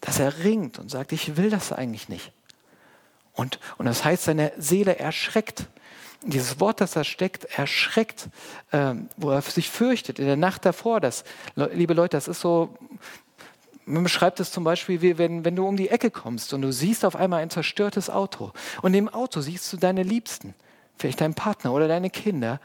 dass 0.00 0.18
er 0.18 0.38
ringt 0.44 0.78
und 0.78 0.90
sagt, 0.90 1.12
ich 1.12 1.36
will 1.36 1.50
das 1.50 1.72
eigentlich 1.72 2.08
nicht. 2.08 2.32
Und, 3.40 3.58
und 3.78 3.86
das 3.86 4.04
heißt, 4.04 4.24
seine 4.24 4.52
Seele 4.58 4.98
erschreckt. 4.98 5.66
Dieses 6.22 6.60
Wort, 6.60 6.82
das 6.82 6.90
da 6.90 7.04
steckt, 7.04 7.46
erschreckt, 7.56 8.28
ähm, 8.70 9.08
wo 9.16 9.30
er 9.30 9.40
sich 9.40 9.70
fürchtet 9.70 10.18
in 10.18 10.26
der 10.26 10.36
Nacht 10.36 10.66
davor. 10.66 11.00
Das, 11.00 11.24
liebe 11.54 11.94
Leute, 11.94 12.18
das 12.18 12.28
ist 12.28 12.42
so, 12.42 12.76
man 13.86 14.02
beschreibt 14.02 14.40
es 14.40 14.52
zum 14.52 14.62
Beispiel, 14.62 15.00
wie 15.00 15.16
wenn, 15.16 15.42
wenn 15.46 15.56
du 15.56 15.66
um 15.66 15.78
die 15.78 15.88
Ecke 15.88 16.10
kommst 16.10 16.52
und 16.52 16.60
du 16.60 16.70
siehst 16.70 17.02
auf 17.02 17.16
einmal 17.16 17.40
ein 17.40 17.48
zerstörtes 17.48 18.10
Auto. 18.10 18.52
Und 18.82 18.92
im 18.92 19.08
Auto 19.08 19.40
siehst 19.40 19.72
du 19.72 19.78
deine 19.78 20.02
Liebsten, 20.02 20.54
vielleicht 20.98 21.22
deinen 21.22 21.32
Partner 21.32 21.72
oder 21.72 21.88
deine 21.88 22.10
Kinder, 22.10 22.60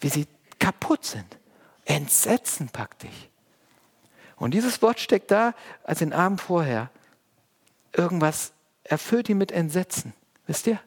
wie 0.00 0.08
sie 0.08 0.26
kaputt 0.58 1.04
sind. 1.04 1.38
Entsetzen 1.84 2.68
packt 2.68 3.04
dich. 3.04 3.30
Und 4.34 4.54
dieses 4.54 4.82
Wort 4.82 4.98
steckt 4.98 5.30
da 5.30 5.54
als 5.84 6.00
den 6.00 6.12
Abend 6.12 6.40
vorher. 6.40 6.90
Irgendwas 7.92 8.52
erfüllt 8.90 9.28
ihn 9.28 9.38
mit 9.38 9.52
Entsetzen. 9.52 10.12
Wisst 10.46 10.66
ihr? 10.66 10.80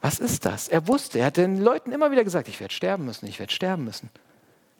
Was 0.00 0.18
ist 0.18 0.46
das? 0.46 0.68
Er 0.68 0.88
wusste, 0.88 1.18
er 1.18 1.26
hat 1.26 1.36
den 1.36 1.60
Leuten 1.60 1.92
immer 1.92 2.10
wieder 2.10 2.24
gesagt, 2.24 2.48
ich 2.48 2.58
werde 2.58 2.72
sterben 2.72 3.04
müssen, 3.04 3.26
ich 3.26 3.38
werde 3.38 3.52
sterben 3.52 3.84
müssen. 3.84 4.08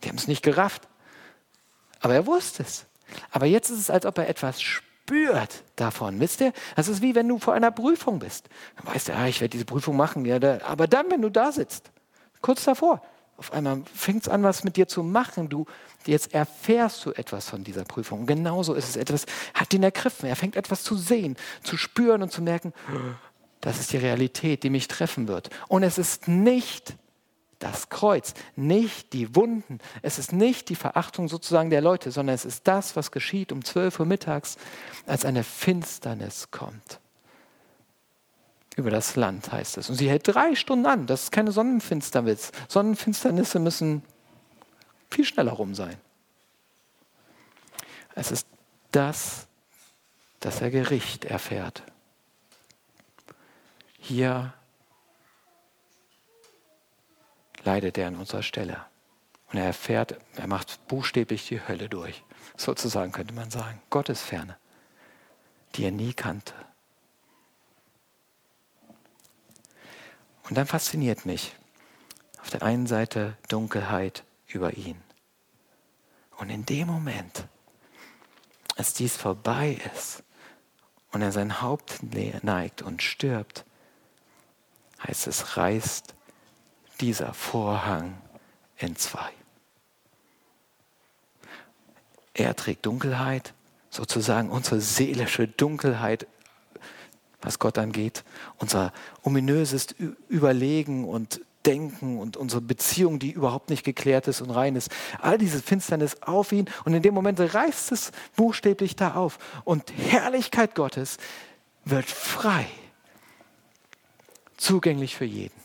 Die 0.02 0.08
haben 0.08 0.16
es 0.16 0.26
nicht 0.26 0.42
gerafft. 0.42 0.88
Aber 2.00 2.14
er 2.14 2.26
wusste 2.26 2.62
es. 2.62 2.86
Aber 3.30 3.44
jetzt 3.44 3.68
ist 3.68 3.78
es, 3.78 3.90
als 3.90 4.06
ob 4.06 4.16
er 4.16 4.28
etwas 4.28 4.62
spürt 4.62 5.62
davon. 5.76 6.18
Wisst 6.20 6.40
ihr? 6.40 6.54
Das 6.76 6.88
ist 6.88 7.02
wie 7.02 7.14
wenn 7.14 7.28
du 7.28 7.38
vor 7.38 7.52
einer 7.52 7.70
Prüfung 7.70 8.18
bist. 8.18 8.48
Dann 8.76 8.94
weißt 8.94 9.08
du, 9.08 9.12
ja, 9.12 9.26
ich 9.26 9.42
werde 9.42 9.50
diese 9.50 9.66
Prüfung 9.66 9.96
machen. 9.96 10.24
Ja, 10.24 10.38
da, 10.38 10.60
aber 10.64 10.86
dann, 10.86 11.10
wenn 11.10 11.20
du 11.20 11.28
da 11.28 11.52
sitzt, 11.52 11.90
kurz 12.40 12.64
davor, 12.64 13.02
auf 13.40 13.54
einmal 13.54 13.82
fängt 13.94 14.24
es 14.24 14.28
an, 14.28 14.42
was 14.42 14.64
mit 14.64 14.76
dir 14.76 14.86
zu 14.86 15.02
machen. 15.02 15.48
Du, 15.48 15.64
jetzt 16.04 16.34
erfährst 16.34 17.06
du 17.06 17.12
etwas 17.12 17.48
von 17.48 17.64
dieser 17.64 17.84
Prüfung. 17.84 18.20
Und 18.20 18.26
genauso 18.26 18.74
ist 18.74 18.90
es. 18.90 18.96
Etwas 18.96 19.24
hat 19.54 19.72
ihn 19.72 19.82
ergriffen. 19.82 20.28
Er 20.28 20.36
fängt 20.36 20.56
etwas 20.56 20.84
zu 20.84 20.94
sehen, 20.94 21.36
zu 21.62 21.78
spüren 21.78 22.22
und 22.22 22.30
zu 22.30 22.42
merken, 22.42 22.74
das 23.62 23.80
ist 23.80 23.94
die 23.94 23.96
Realität, 23.96 24.62
die 24.62 24.68
mich 24.68 24.88
treffen 24.88 25.26
wird. 25.26 25.48
Und 25.68 25.82
es 25.84 25.96
ist 25.96 26.28
nicht 26.28 26.96
das 27.60 27.88
Kreuz, 27.88 28.34
nicht 28.56 29.14
die 29.14 29.34
Wunden, 29.34 29.78
es 30.02 30.18
ist 30.18 30.32
nicht 30.34 30.68
die 30.68 30.76
Verachtung 30.76 31.28
sozusagen 31.28 31.70
der 31.70 31.80
Leute, 31.80 32.10
sondern 32.10 32.34
es 32.34 32.44
ist 32.44 32.68
das, 32.68 32.94
was 32.94 33.10
geschieht 33.10 33.52
um 33.52 33.64
12 33.64 34.00
Uhr 34.00 34.06
mittags, 34.06 34.58
als 35.06 35.24
eine 35.24 35.44
Finsternis 35.44 36.50
kommt 36.50 37.00
über 38.80 38.90
das 38.90 39.16
Land, 39.16 39.52
heißt 39.52 39.78
es. 39.78 39.88
Und 39.88 39.96
sie 39.96 40.10
hält 40.10 40.26
drei 40.26 40.54
Stunden 40.54 40.86
an. 40.86 41.06
Das 41.06 41.24
ist 41.24 41.32
keine 41.32 41.52
Sonnenfinsternis. 41.52 42.50
Sonnenfinsternisse 42.68 43.58
müssen 43.58 44.02
viel 45.10 45.24
schneller 45.24 45.52
rum 45.52 45.74
sein. 45.74 45.96
Es 48.14 48.30
ist 48.30 48.46
das, 48.90 49.46
dass 50.40 50.60
er 50.60 50.70
Gericht 50.70 51.24
erfährt. 51.24 51.82
Hier 53.98 54.52
leidet 57.62 57.98
er 57.98 58.08
an 58.08 58.16
unserer 58.16 58.42
Stelle. 58.42 58.84
Und 59.52 59.58
er 59.58 59.66
erfährt, 59.66 60.18
er 60.36 60.46
macht 60.46 60.86
buchstäblich 60.88 61.48
die 61.48 61.66
Hölle 61.66 61.88
durch. 61.88 62.24
Sozusagen 62.56 63.12
könnte 63.12 63.34
man 63.34 63.50
sagen. 63.50 63.80
Gottesferne, 63.90 64.56
die 65.74 65.84
er 65.84 65.90
nie 65.90 66.14
kannte. 66.14 66.54
Und 70.50 70.56
dann 70.56 70.66
fasziniert 70.66 71.26
mich 71.26 71.54
auf 72.42 72.50
der 72.50 72.64
einen 72.64 72.88
Seite 72.88 73.36
Dunkelheit 73.48 74.24
über 74.48 74.76
ihn. 74.76 75.00
Und 76.38 76.50
in 76.50 76.66
dem 76.66 76.88
Moment, 76.88 77.46
als 78.76 78.92
dies 78.92 79.16
vorbei 79.16 79.80
ist 79.94 80.24
und 81.12 81.22
er 81.22 81.30
sein 81.30 81.62
Haupt 81.62 82.00
neigt 82.42 82.82
und 82.82 83.00
stirbt, 83.00 83.64
heißt 85.06 85.28
es, 85.28 85.56
reißt 85.56 86.14
dieser 87.00 87.32
Vorhang 87.32 88.20
in 88.76 88.96
zwei. 88.96 89.30
Er 92.34 92.56
trägt 92.56 92.86
Dunkelheit, 92.86 93.54
sozusagen 93.88 94.50
unsere 94.50 94.80
seelische 94.80 95.46
Dunkelheit 95.46 96.26
was 97.42 97.58
Gott 97.58 97.78
angeht, 97.78 98.24
unser 98.58 98.92
ominöses 99.22 99.88
Überlegen 100.28 101.08
und 101.08 101.40
Denken 101.66 102.18
und 102.18 102.38
unsere 102.38 102.62
Beziehung, 102.62 103.18
die 103.18 103.32
überhaupt 103.32 103.68
nicht 103.68 103.84
geklärt 103.84 104.28
ist 104.28 104.40
und 104.40 104.50
rein 104.50 104.76
ist. 104.76 104.90
All 105.20 105.36
diese 105.36 105.60
Finsternis 105.60 106.22
auf 106.22 106.52
ihn 106.52 106.70
und 106.84 106.94
in 106.94 107.02
dem 107.02 107.12
Moment 107.12 107.38
reißt 107.38 107.92
es 107.92 108.12
buchstäblich 108.34 108.96
da 108.96 109.14
auf 109.14 109.38
und 109.64 109.92
Herrlichkeit 109.92 110.74
Gottes 110.74 111.18
wird 111.84 112.06
frei, 112.06 112.66
zugänglich 114.56 115.16
für 115.16 115.26
jeden, 115.26 115.60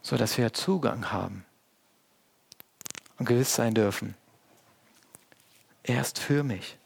so 0.00 0.16
dass 0.16 0.38
wir 0.38 0.52
Zugang 0.54 1.12
haben 1.12 1.44
und 3.18 3.26
gewiss 3.26 3.54
sein 3.54 3.74
dürfen. 3.74 4.14
Er 5.82 6.00
ist 6.00 6.18
für 6.18 6.42
mich. 6.42 6.79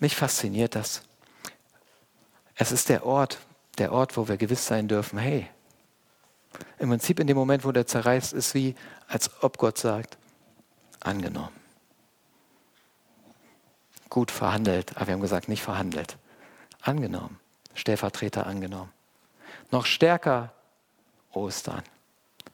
Mich 0.00 0.16
fasziniert 0.16 0.74
das. 0.74 1.02
Es 2.56 2.72
ist 2.72 2.88
der 2.88 3.06
Ort, 3.06 3.38
der 3.78 3.92
Ort, 3.92 4.16
wo 4.16 4.28
wir 4.28 4.36
gewiss 4.36 4.66
sein 4.66 4.88
dürfen, 4.88 5.18
hey, 5.18 5.48
im 6.78 6.88
Prinzip 6.88 7.20
in 7.20 7.26
dem 7.26 7.36
Moment, 7.36 7.64
wo 7.64 7.72
der 7.72 7.86
zerreißt, 7.86 8.32
ist 8.32 8.54
wie, 8.54 8.74
als 9.06 9.30
ob 9.42 9.58
Gott 9.58 9.78
sagt, 9.78 10.18
angenommen. 11.00 11.54
Gut 14.08 14.30
verhandelt, 14.30 14.96
aber 14.96 15.06
wir 15.08 15.14
haben 15.14 15.20
gesagt, 15.20 15.48
nicht 15.48 15.62
verhandelt. 15.62 16.16
Angenommen. 16.82 17.38
Stellvertreter 17.74 18.46
angenommen. 18.46 18.92
Noch 19.70 19.86
stärker 19.86 20.52
Ostern. 21.32 21.82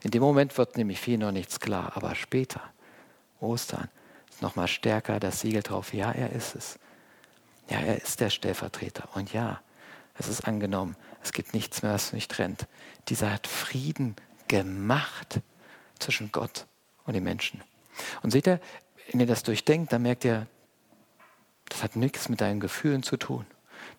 In 0.02 0.10
dem 0.10 0.22
Moment 0.22 0.56
wird 0.58 0.76
nämlich 0.76 1.00
viel 1.00 1.16
noch 1.16 1.32
nichts 1.32 1.58
klar, 1.58 1.92
aber 1.94 2.14
später, 2.14 2.60
Ostern, 3.40 3.88
ist 4.28 4.42
nochmal 4.42 4.68
stärker 4.68 5.18
das 5.18 5.40
Siegel 5.40 5.62
drauf. 5.62 5.94
Ja, 5.94 6.12
er 6.12 6.32
ist 6.32 6.54
es. 6.54 6.78
Ja, 7.68 7.80
er 7.80 8.00
ist 8.00 8.20
der 8.20 8.30
Stellvertreter. 8.30 9.08
Und 9.14 9.32
ja, 9.32 9.60
es 10.18 10.28
ist 10.28 10.46
angenommen. 10.46 10.96
Es 11.22 11.32
gibt 11.32 11.54
nichts 11.54 11.82
mehr, 11.82 11.92
was 11.92 12.12
mich 12.12 12.28
trennt. 12.28 12.66
Dieser 13.08 13.32
hat 13.32 13.46
Frieden 13.46 14.16
gemacht 14.48 15.40
zwischen 15.98 16.30
Gott 16.32 16.66
und 17.04 17.14
den 17.14 17.24
Menschen. 17.24 17.62
Und 18.22 18.30
seht 18.30 18.46
ihr, 18.46 18.60
wenn 19.10 19.20
ihr 19.20 19.26
das 19.26 19.42
durchdenkt, 19.42 19.92
dann 19.92 20.02
merkt 20.02 20.24
ihr, 20.24 20.46
das 21.68 21.82
hat 21.82 21.96
nichts 21.96 22.28
mit 22.28 22.40
deinen 22.40 22.60
Gefühlen 22.60 23.02
zu 23.02 23.16
tun. 23.16 23.46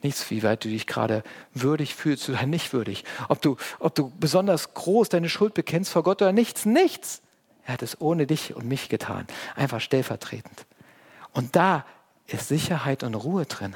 Nichts, 0.02 0.30
wie 0.30 0.44
weit 0.44 0.64
du 0.64 0.70
dich 0.70 0.88
gerade 0.88 1.24
würdig 1.54 1.96
fühlst 1.96 2.30
oder 2.30 2.46
nicht 2.46 2.74
würdig. 2.74 3.04
Ob 3.30 3.42
du, 3.42 3.58
ob 3.80 3.96
du 3.96 4.12
besonders 4.20 4.74
groß 4.74 5.10
deine 5.10 5.30
Schuld 5.30 5.54
bekennst 5.54 5.92
vor 5.92 6.04
Gott 6.04 6.22
oder 6.22 6.32
nichts. 6.32 6.66
Nichts. 6.66 7.22
Er 7.66 7.74
hat 7.74 7.82
es 7.82 8.00
ohne 8.00 8.28
dich 8.28 8.56
und 8.56 8.68
mich 8.68 8.90
getan. 8.90 9.28
Einfach 9.56 9.82
stellvertretend. 9.82 10.66
Und 11.34 11.56
da 11.56 11.86
ist 12.28 12.48
Sicherheit 12.48 13.04
und 13.04 13.16
Ruhe 13.16 13.46
drin, 13.46 13.76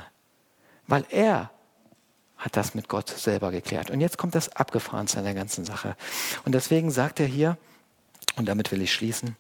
weil 0.88 1.06
er 1.10 1.52
hat 2.38 2.58
das 2.58 2.74
mit 2.74 2.88
Gott 2.88 3.10
selber 3.10 3.52
geklärt. 3.52 3.92
Und 3.92 4.02
jetzt 4.02 4.18
kommt 4.18 4.36
das 4.36 4.56
Abgefahrenste 4.56 5.20
an 5.20 5.26
der 5.26 5.36
ganzen 5.36 5.64
Sache. 5.64 5.96
Und 6.44 6.54
deswegen 6.54 6.90
sagt 6.90 7.20
er 7.20 7.28
hier, 7.28 7.58
und 8.36 8.48
damit 8.48 8.72
will 8.72 8.82
ich 8.82 8.94
schließen, 8.94 9.38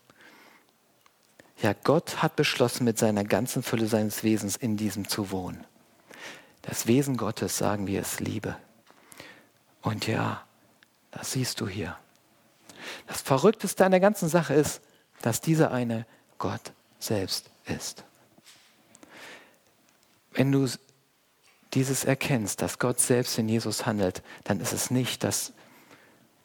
ja, 1.61 1.73
Gott 1.73 2.23
hat 2.23 2.35
beschlossen, 2.35 2.85
mit 2.85 2.97
seiner 2.97 3.23
ganzen 3.23 3.61
Fülle 3.61 3.87
seines 3.87 4.23
Wesens 4.23 4.55
in 4.55 4.77
diesem 4.77 5.07
zu 5.07 5.29
wohnen. 5.31 5.63
Das 6.63 6.87
Wesen 6.87 7.17
Gottes, 7.17 7.57
sagen 7.57 7.87
wir, 7.87 8.01
ist 8.01 8.19
Liebe. 8.19 8.55
Und 9.81 10.07
ja, 10.07 10.43
das 11.11 11.31
siehst 11.33 11.59
du 11.59 11.67
hier. 11.67 11.97
Das 13.07 13.21
Verrückteste 13.21 13.85
an 13.85 13.91
der 13.91 13.99
ganzen 13.99 14.29
Sache 14.29 14.53
ist, 14.53 14.81
dass 15.21 15.41
dieser 15.41 15.71
eine 15.71 16.05
Gott 16.39 16.71
selbst 16.99 17.49
ist. 17.65 18.03
Wenn 20.31 20.51
du 20.51 20.67
dieses 21.73 22.03
erkennst, 22.03 22.61
dass 22.61 22.79
Gott 22.79 22.99
selbst 22.99 23.37
in 23.37 23.47
Jesus 23.47 23.85
handelt, 23.85 24.23
dann 24.43 24.59
ist 24.59 24.73
es 24.73 24.91
nicht, 24.91 25.23
dass, 25.23 25.53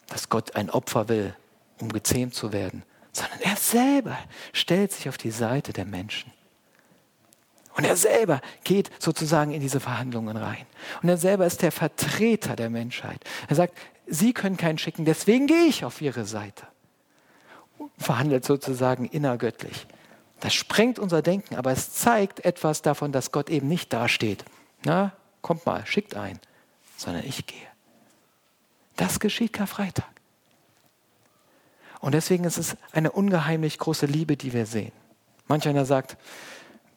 dass 0.07 0.29
Gott 0.29 0.55
ein 0.55 0.69
Opfer 0.69 1.09
will, 1.09 1.35
um 1.79 1.91
gezähmt 1.91 2.33
zu 2.33 2.53
werden, 2.53 2.83
sondern 3.11 3.39
er 3.41 3.55
selber 3.55 4.17
stellt 4.53 4.91
sich 4.91 5.09
auf 5.09 5.17
die 5.17 5.31
Seite 5.31 5.73
der 5.73 5.85
Menschen. 5.85 6.31
Und 7.75 7.83
er 7.83 7.95
selber 7.95 8.41
geht 8.63 8.89
sozusagen 8.99 9.51
in 9.51 9.61
diese 9.61 9.79
Verhandlungen 9.79 10.35
rein. 10.35 10.65
Und 11.03 11.09
er 11.09 11.17
selber 11.17 11.45
ist 11.45 11.61
der 11.61 11.71
Vertreter 11.71 12.55
der 12.55 12.71
Menschheit. 12.71 13.23
Er 13.47 13.55
sagt, 13.55 13.77
Sie 14.07 14.33
können 14.33 14.57
keinen 14.57 14.77
schicken, 14.77 15.05
deswegen 15.05 15.47
gehe 15.47 15.65
ich 15.65 15.85
auf 15.85 16.01
Ihre 16.01 16.25
Seite. 16.25 16.65
Verhandelt 17.97 18.45
sozusagen 18.45 19.05
innergöttlich. 19.05 19.85
Das 20.39 20.53
sprengt 20.53 20.99
unser 20.99 21.21
Denken, 21.21 21.55
aber 21.55 21.71
es 21.71 21.93
zeigt 21.93 22.45
etwas 22.45 22.81
davon, 22.81 23.11
dass 23.11 23.31
Gott 23.31 23.49
eben 23.49 23.67
nicht 23.67 23.91
dasteht. 23.91 24.45
Na, 24.83 25.13
kommt 25.41 25.65
mal, 25.65 25.85
schickt 25.85 26.15
ein, 26.15 26.39
sondern 26.95 27.23
ich 27.25 27.47
gehe. 27.47 27.67
Das 28.95 29.19
geschieht 29.19 29.53
Karfreitag. 29.53 30.05
Und 31.99 32.13
deswegen 32.13 32.43
ist 32.43 32.57
es 32.57 32.77
eine 32.91 33.11
ungeheimlich 33.11 33.79
große 33.79 34.05
Liebe, 34.05 34.37
die 34.37 34.53
wir 34.53 34.65
sehen. 34.65 34.91
Manch 35.47 35.67
einer 35.67 35.85
sagt, 35.85 36.17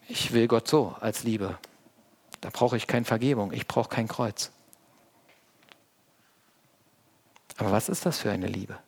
ich 0.09 0.33
will 0.33 0.49
Gott 0.49 0.69
so 0.69 0.95
als 1.01 1.23
Liebe. 1.23 1.59
Da 2.41 2.51
brauche 2.51 2.77
ich 2.77 2.87
keine 2.87 3.05
Vergebung, 3.05 3.53
ich 3.53 3.67
brauche 3.67 3.89
kein 3.89 4.09
Kreuz. 4.09 4.51
Aber 7.57 7.73
was 7.73 7.89
ist 7.89 8.07
das 8.07 8.19
für 8.19 8.31
eine 8.31 8.47
Liebe? 8.47 8.79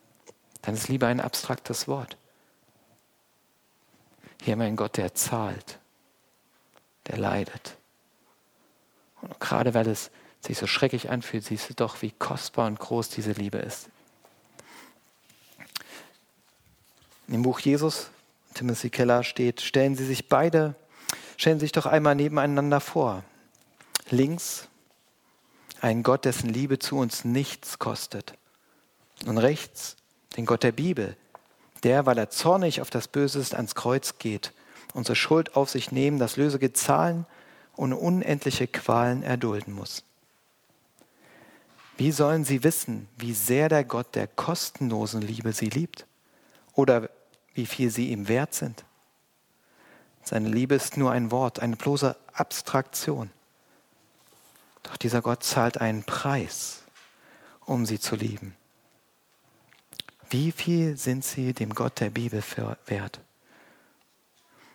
Dann 0.61 0.73
ist 0.75 0.87
Liebe 0.87 1.07
ein 1.07 1.19
abstraktes 1.19 1.87
Wort. 1.87 2.17
Hier 4.43 4.53
haben 4.53 4.59
wir 4.59 4.67
einen 4.67 4.75
Gott, 4.75 4.97
der 4.97 5.15
zahlt, 5.15 5.79
der 7.07 7.17
leidet. 7.17 7.77
Und 9.21 9.39
gerade 9.39 9.73
weil 9.73 9.87
es 9.87 10.11
sich 10.41 10.57
so 10.57 10.67
schrecklich 10.67 11.09
anfühlt, 11.09 11.45
siehst 11.45 11.69
du 11.69 11.73
doch, 11.73 12.01
wie 12.01 12.11
kostbar 12.11 12.67
und 12.67 12.79
groß 12.79 13.09
diese 13.09 13.31
Liebe 13.31 13.57
ist. 13.57 13.89
Im 17.29 17.41
Buch 17.41 17.59
Jesus, 17.59 18.09
Timothy 18.53 18.89
Keller 18.89 19.23
steht, 19.23 19.61
stellen 19.61 19.95
Sie 19.95 20.05
sich 20.05 20.27
beide 20.27 20.75
Stellen 21.37 21.59
Sie 21.59 21.65
sich 21.65 21.71
doch 21.71 21.85
einmal 21.85 22.15
nebeneinander 22.15 22.79
vor. 22.79 23.23
Links 24.09 24.67
ein 25.81 26.03
Gott, 26.03 26.25
dessen 26.25 26.49
Liebe 26.49 26.79
zu 26.79 26.97
uns 26.97 27.25
nichts 27.25 27.79
kostet. 27.79 28.35
Und 29.25 29.37
rechts 29.37 29.97
den 30.37 30.45
Gott 30.45 30.63
der 30.63 30.71
Bibel, 30.71 31.17
der, 31.83 32.05
weil 32.05 32.17
er 32.17 32.29
zornig 32.29 32.81
auf 32.81 32.89
das 32.89 33.07
Böse 33.07 33.39
ist, 33.39 33.55
ans 33.55 33.75
Kreuz 33.75 34.17
geht, 34.17 34.53
unsere 34.93 35.15
Schuld 35.15 35.55
auf 35.55 35.69
sich 35.69 35.91
nehmen, 35.91 36.19
das 36.19 36.37
Lösegeld 36.37 36.77
zahlen 36.77 37.25
und 37.75 37.93
unendliche 37.93 38.67
Qualen 38.67 39.23
erdulden 39.23 39.73
muss. 39.73 40.03
Wie 41.97 42.11
sollen 42.11 42.43
sie 42.43 42.63
wissen, 42.63 43.07
wie 43.17 43.33
sehr 43.33 43.69
der 43.69 43.83
Gott 43.83 44.15
der 44.15 44.27
kostenlosen 44.27 45.21
Liebe 45.21 45.53
sie 45.53 45.69
liebt? 45.69 46.07
Oder 46.73 47.09
wie 47.53 47.67
viel 47.67 47.91
sie 47.91 48.09
ihm 48.09 48.27
wert 48.27 48.53
sind? 48.53 48.83
Seine 50.23 50.49
Liebe 50.49 50.75
ist 50.75 50.97
nur 50.97 51.11
ein 51.11 51.31
Wort, 51.31 51.59
eine 51.59 51.75
bloße 51.75 52.15
Abstraktion. 52.33 53.29
Doch 54.83 54.97
dieser 54.97 55.21
Gott 55.21 55.43
zahlt 55.43 55.79
einen 55.79 56.03
Preis, 56.03 56.83
um 57.65 57.85
sie 57.85 57.99
zu 57.99 58.15
lieben. 58.15 58.55
Wie 60.33 60.51
viel 60.51 60.97
sind 60.97 61.23
sie 61.23 61.53
dem 61.53 61.75
Gott 61.75 61.99
der 61.99 62.09
Bibel 62.09 62.43
wert? 62.87 63.21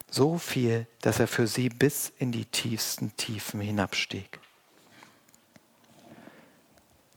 So 0.08 0.38
viel, 0.38 0.86
dass 1.00 1.18
er 1.18 1.26
für 1.26 1.48
sie 1.48 1.68
bis 1.68 2.12
in 2.16 2.30
die 2.30 2.44
tiefsten 2.44 3.16
Tiefen 3.16 3.60
hinabstieg. 3.60 4.38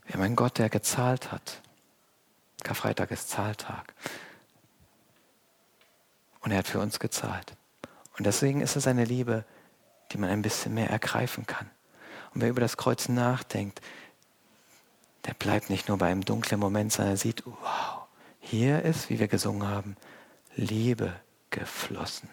Wir 0.06 0.14
haben 0.14 0.22
einen 0.22 0.34
Gott, 0.34 0.58
der 0.58 0.70
gezahlt 0.70 1.30
hat. 1.30 1.62
Karfreitag 2.64 3.12
ist 3.12 3.30
Zahltag. 3.30 3.94
Und 6.40 6.50
er 6.50 6.58
hat 6.58 6.66
für 6.66 6.80
uns 6.80 6.98
gezahlt. 6.98 7.54
Und 8.18 8.26
deswegen 8.26 8.60
ist 8.60 8.74
es 8.74 8.88
eine 8.88 9.04
Liebe, 9.04 9.44
die 10.10 10.18
man 10.18 10.30
ein 10.30 10.42
bisschen 10.42 10.74
mehr 10.74 10.90
ergreifen 10.90 11.46
kann. 11.46 11.70
Und 12.34 12.40
wer 12.40 12.50
über 12.50 12.60
das 12.60 12.76
Kreuz 12.76 13.08
nachdenkt, 13.08 13.80
der 15.26 15.34
bleibt 15.34 15.70
nicht 15.70 15.86
nur 15.86 15.98
bei 15.98 16.10
einem 16.10 16.24
dunklen 16.24 16.58
Moment, 16.58 16.92
sondern 16.92 17.14
er 17.14 17.18
sieht, 17.18 17.46
wow, 17.46 18.01
hier 18.52 18.82
ist, 18.82 19.08
wie 19.08 19.18
wir 19.18 19.28
gesungen 19.28 19.66
haben, 19.66 19.96
Liebe 20.56 21.14
geflossen. 21.48 22.28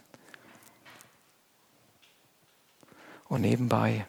Und 3.30 3.40
nebenbei, 3.40 4.06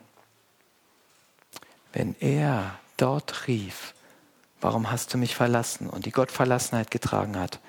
wenn 1.93 2.17
er 2.19 2.81
dort 2.97 3.47
rief, 3.47 3.95
warum 4.61 4.91
hast 4.91 5.15
du 5.15 5.19
mich 5.19 5.37
verlassen 5.37 5.89
und 5.89 6.05
die 6.05 6.11
Gottverlassenheit 6.11 6.91
getragen 6.91 7.39
hat, 7.39 7.61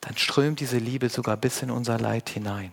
dann 0.00 0.16
strömt 0.16 0.60
diese 0.60 0.78
Liebe 0.78 1.08
sogar 1.08 1.36
bis 1.36 1.60
in 1.60 1.72
unser 1.72 1.98
Leid 1.98 2.28
hinein. 2.28 2.72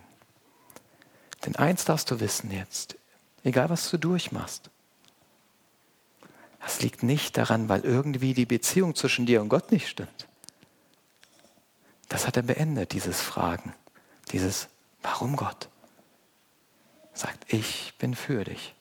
Denn 1.44 1.56
eins 1.56 1.84
darfst 1.84 2.08
du 2.12 2.20
wissen 2.20 2.52
jetzt, 2.52 2.96
egal 3.42 3.68
was 3.68 3.90
du 3.90 3.98
durchmachst, 3.98 4.70
das 6.60 6.80
liegt 6.82 7.02
nicht 7.02 7.36
daran, 7.36 7.68
weil 7.68 7.80
irgendwie 7.80 8.32
die 8.32 8.46
Beziehung 8.46 8.94
zwischen 8.94 9.26
dir 9.26 9.42
und 9.42 9.48
Gott 9.48 9.72
nicht 9.72 9.88
stimmt. 9.88 10.28
Das 12.12 12.26
hat 12.26 12.36
er 12.36 12.42
beendet, 12.42 12.92
dieses 12.92 13.22
Fragen, 13.22 13.72
dieses 14.32 14.68
Warum 15.00 15.34
Gott? 15.34 15.70
Sagt, 17.14 17.50
ich 17.50 17.94
bin 17.96 18.14
für 18.14 18.44
dich. 18.44 18.74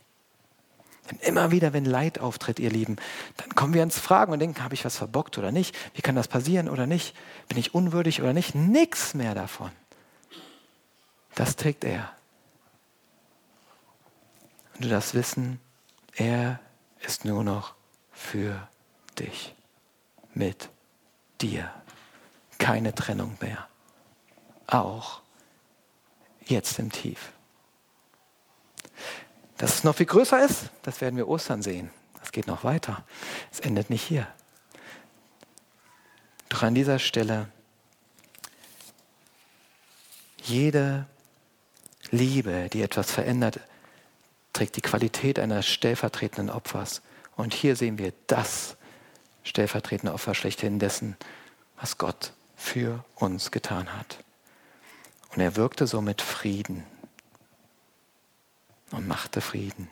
Denn 1.10 1.17
immer 1.20 1.50
wieder, 1.50 1.72
wenn 1.72 1.86
Leid 1.86 2.20
auftritt, 2.20 2.60
ihr 2.60 2.70
Lieben, 2.70 2.98
dann 3.38 3.56
kommen 3.56 3.74
wir 3.74 3.84
ins 3.84 3.98
Fragen 3.98 4.34
und 4.34 4.39
denken, 4.39 4.62
habe 4.62 4.74
ich 4.74 4.84
was 4.84 4.98
verbockt 4.98 5.38
oder 5.38 5.54
nicht? 5.54 5.74
Wie 5.94 6.02
kann 6.02 6.15
das 6.15 6.28
passieren 6.28 6.67
oder 6.67 6.88
nicht? 6.88 7.15
Bin 7.48 7.58
ich 7.58 7.74
unwürdig 7.74 8.22
oder 8.22 8.34
nicht? 8.34 8.54
Nichts 8.54 9.13
mehr 9.13 9.34
davon. 9.34 9.72
Das 11.36 11.56
trägt 11.56 11.86
er. 11.86 12.13
Und 14.74 14.84
du 14.84 14.89
darfst 14.89 15.13
wissen, 15.13 15.62
er 16.17 16.60
ist 17.00 17.24
nur 17.24 17.46
noch 17.46 17.76
für 18.12 18.67
dich, 19.17 19.56
mit 20.34 20.67
dir. 21.39 21.72
Keine 22.62 22.93
Trennung 22.93 23.36
mehr. 23.41 23.67
Auch 24.67 25.21
jetzt 26.45 26.78
im 26.78 26.91
Tief. 26.91 27.32
Dass 29.58 29.74
es 29.74 29.84
noch 29.84 29.95
viel 29.95 30.06
größer 30.06 30.45
ist, 30.45 30.69
das 30.84 31.02
werden 31.02 31.17
wir 31.17 31.28
Ostern 31.28 31.63
sehen. 31.63 31.89
Das 32.19 32.32
geht 32.32 32.45
noch 32.45 32.63
weiter. 32.63 33.04
Es 33.52 33.60
endet 33.62 33.89
nicht 33.89 34.04
hier. 34.04 34.28
Doch 36.50 36.62
an 36.62 36.76
dieser 36.76 37.00
Stelle, 37.00 37.47
jede 40.43 41.08
Liebe, 42.12 42.69
die 42.71 42.84
etwas 42.84 43.10
verändert, 43.12 43.60
trägt 44.54 44.76
die 44.76 44.82
Qualität 44.82 45.39
eines 45.39 45.65
stellvertretenden 45.65 46.52
Opfers. 46.52 47.02
Und 47.36 47.56
hier 47.56 47.76
sehen 47.76 47.97
wir 47.97 48.13
das 48.28 48.78
stellvertretende 49.43 50.13
Opfer 50.13 50.36
schlechthin 50.36 50.78
dessen, 50.78 51.17
was 51.80 51.97
Gott 51.97 52.34
für 52.62 53.04
uns 53.15 53.50
getan 53.52 53.97
hat. 53.97 54.24
Und 55.34 55.41
er 55.41 55.55
wirkte 55.55 55.88
somit 55.88 56.22
Frieden 56.22 56.86
und 58.91 59.07
machte 59.07 59.41
Frieden. 59.41 59.89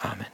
Amen. 0.00 0.26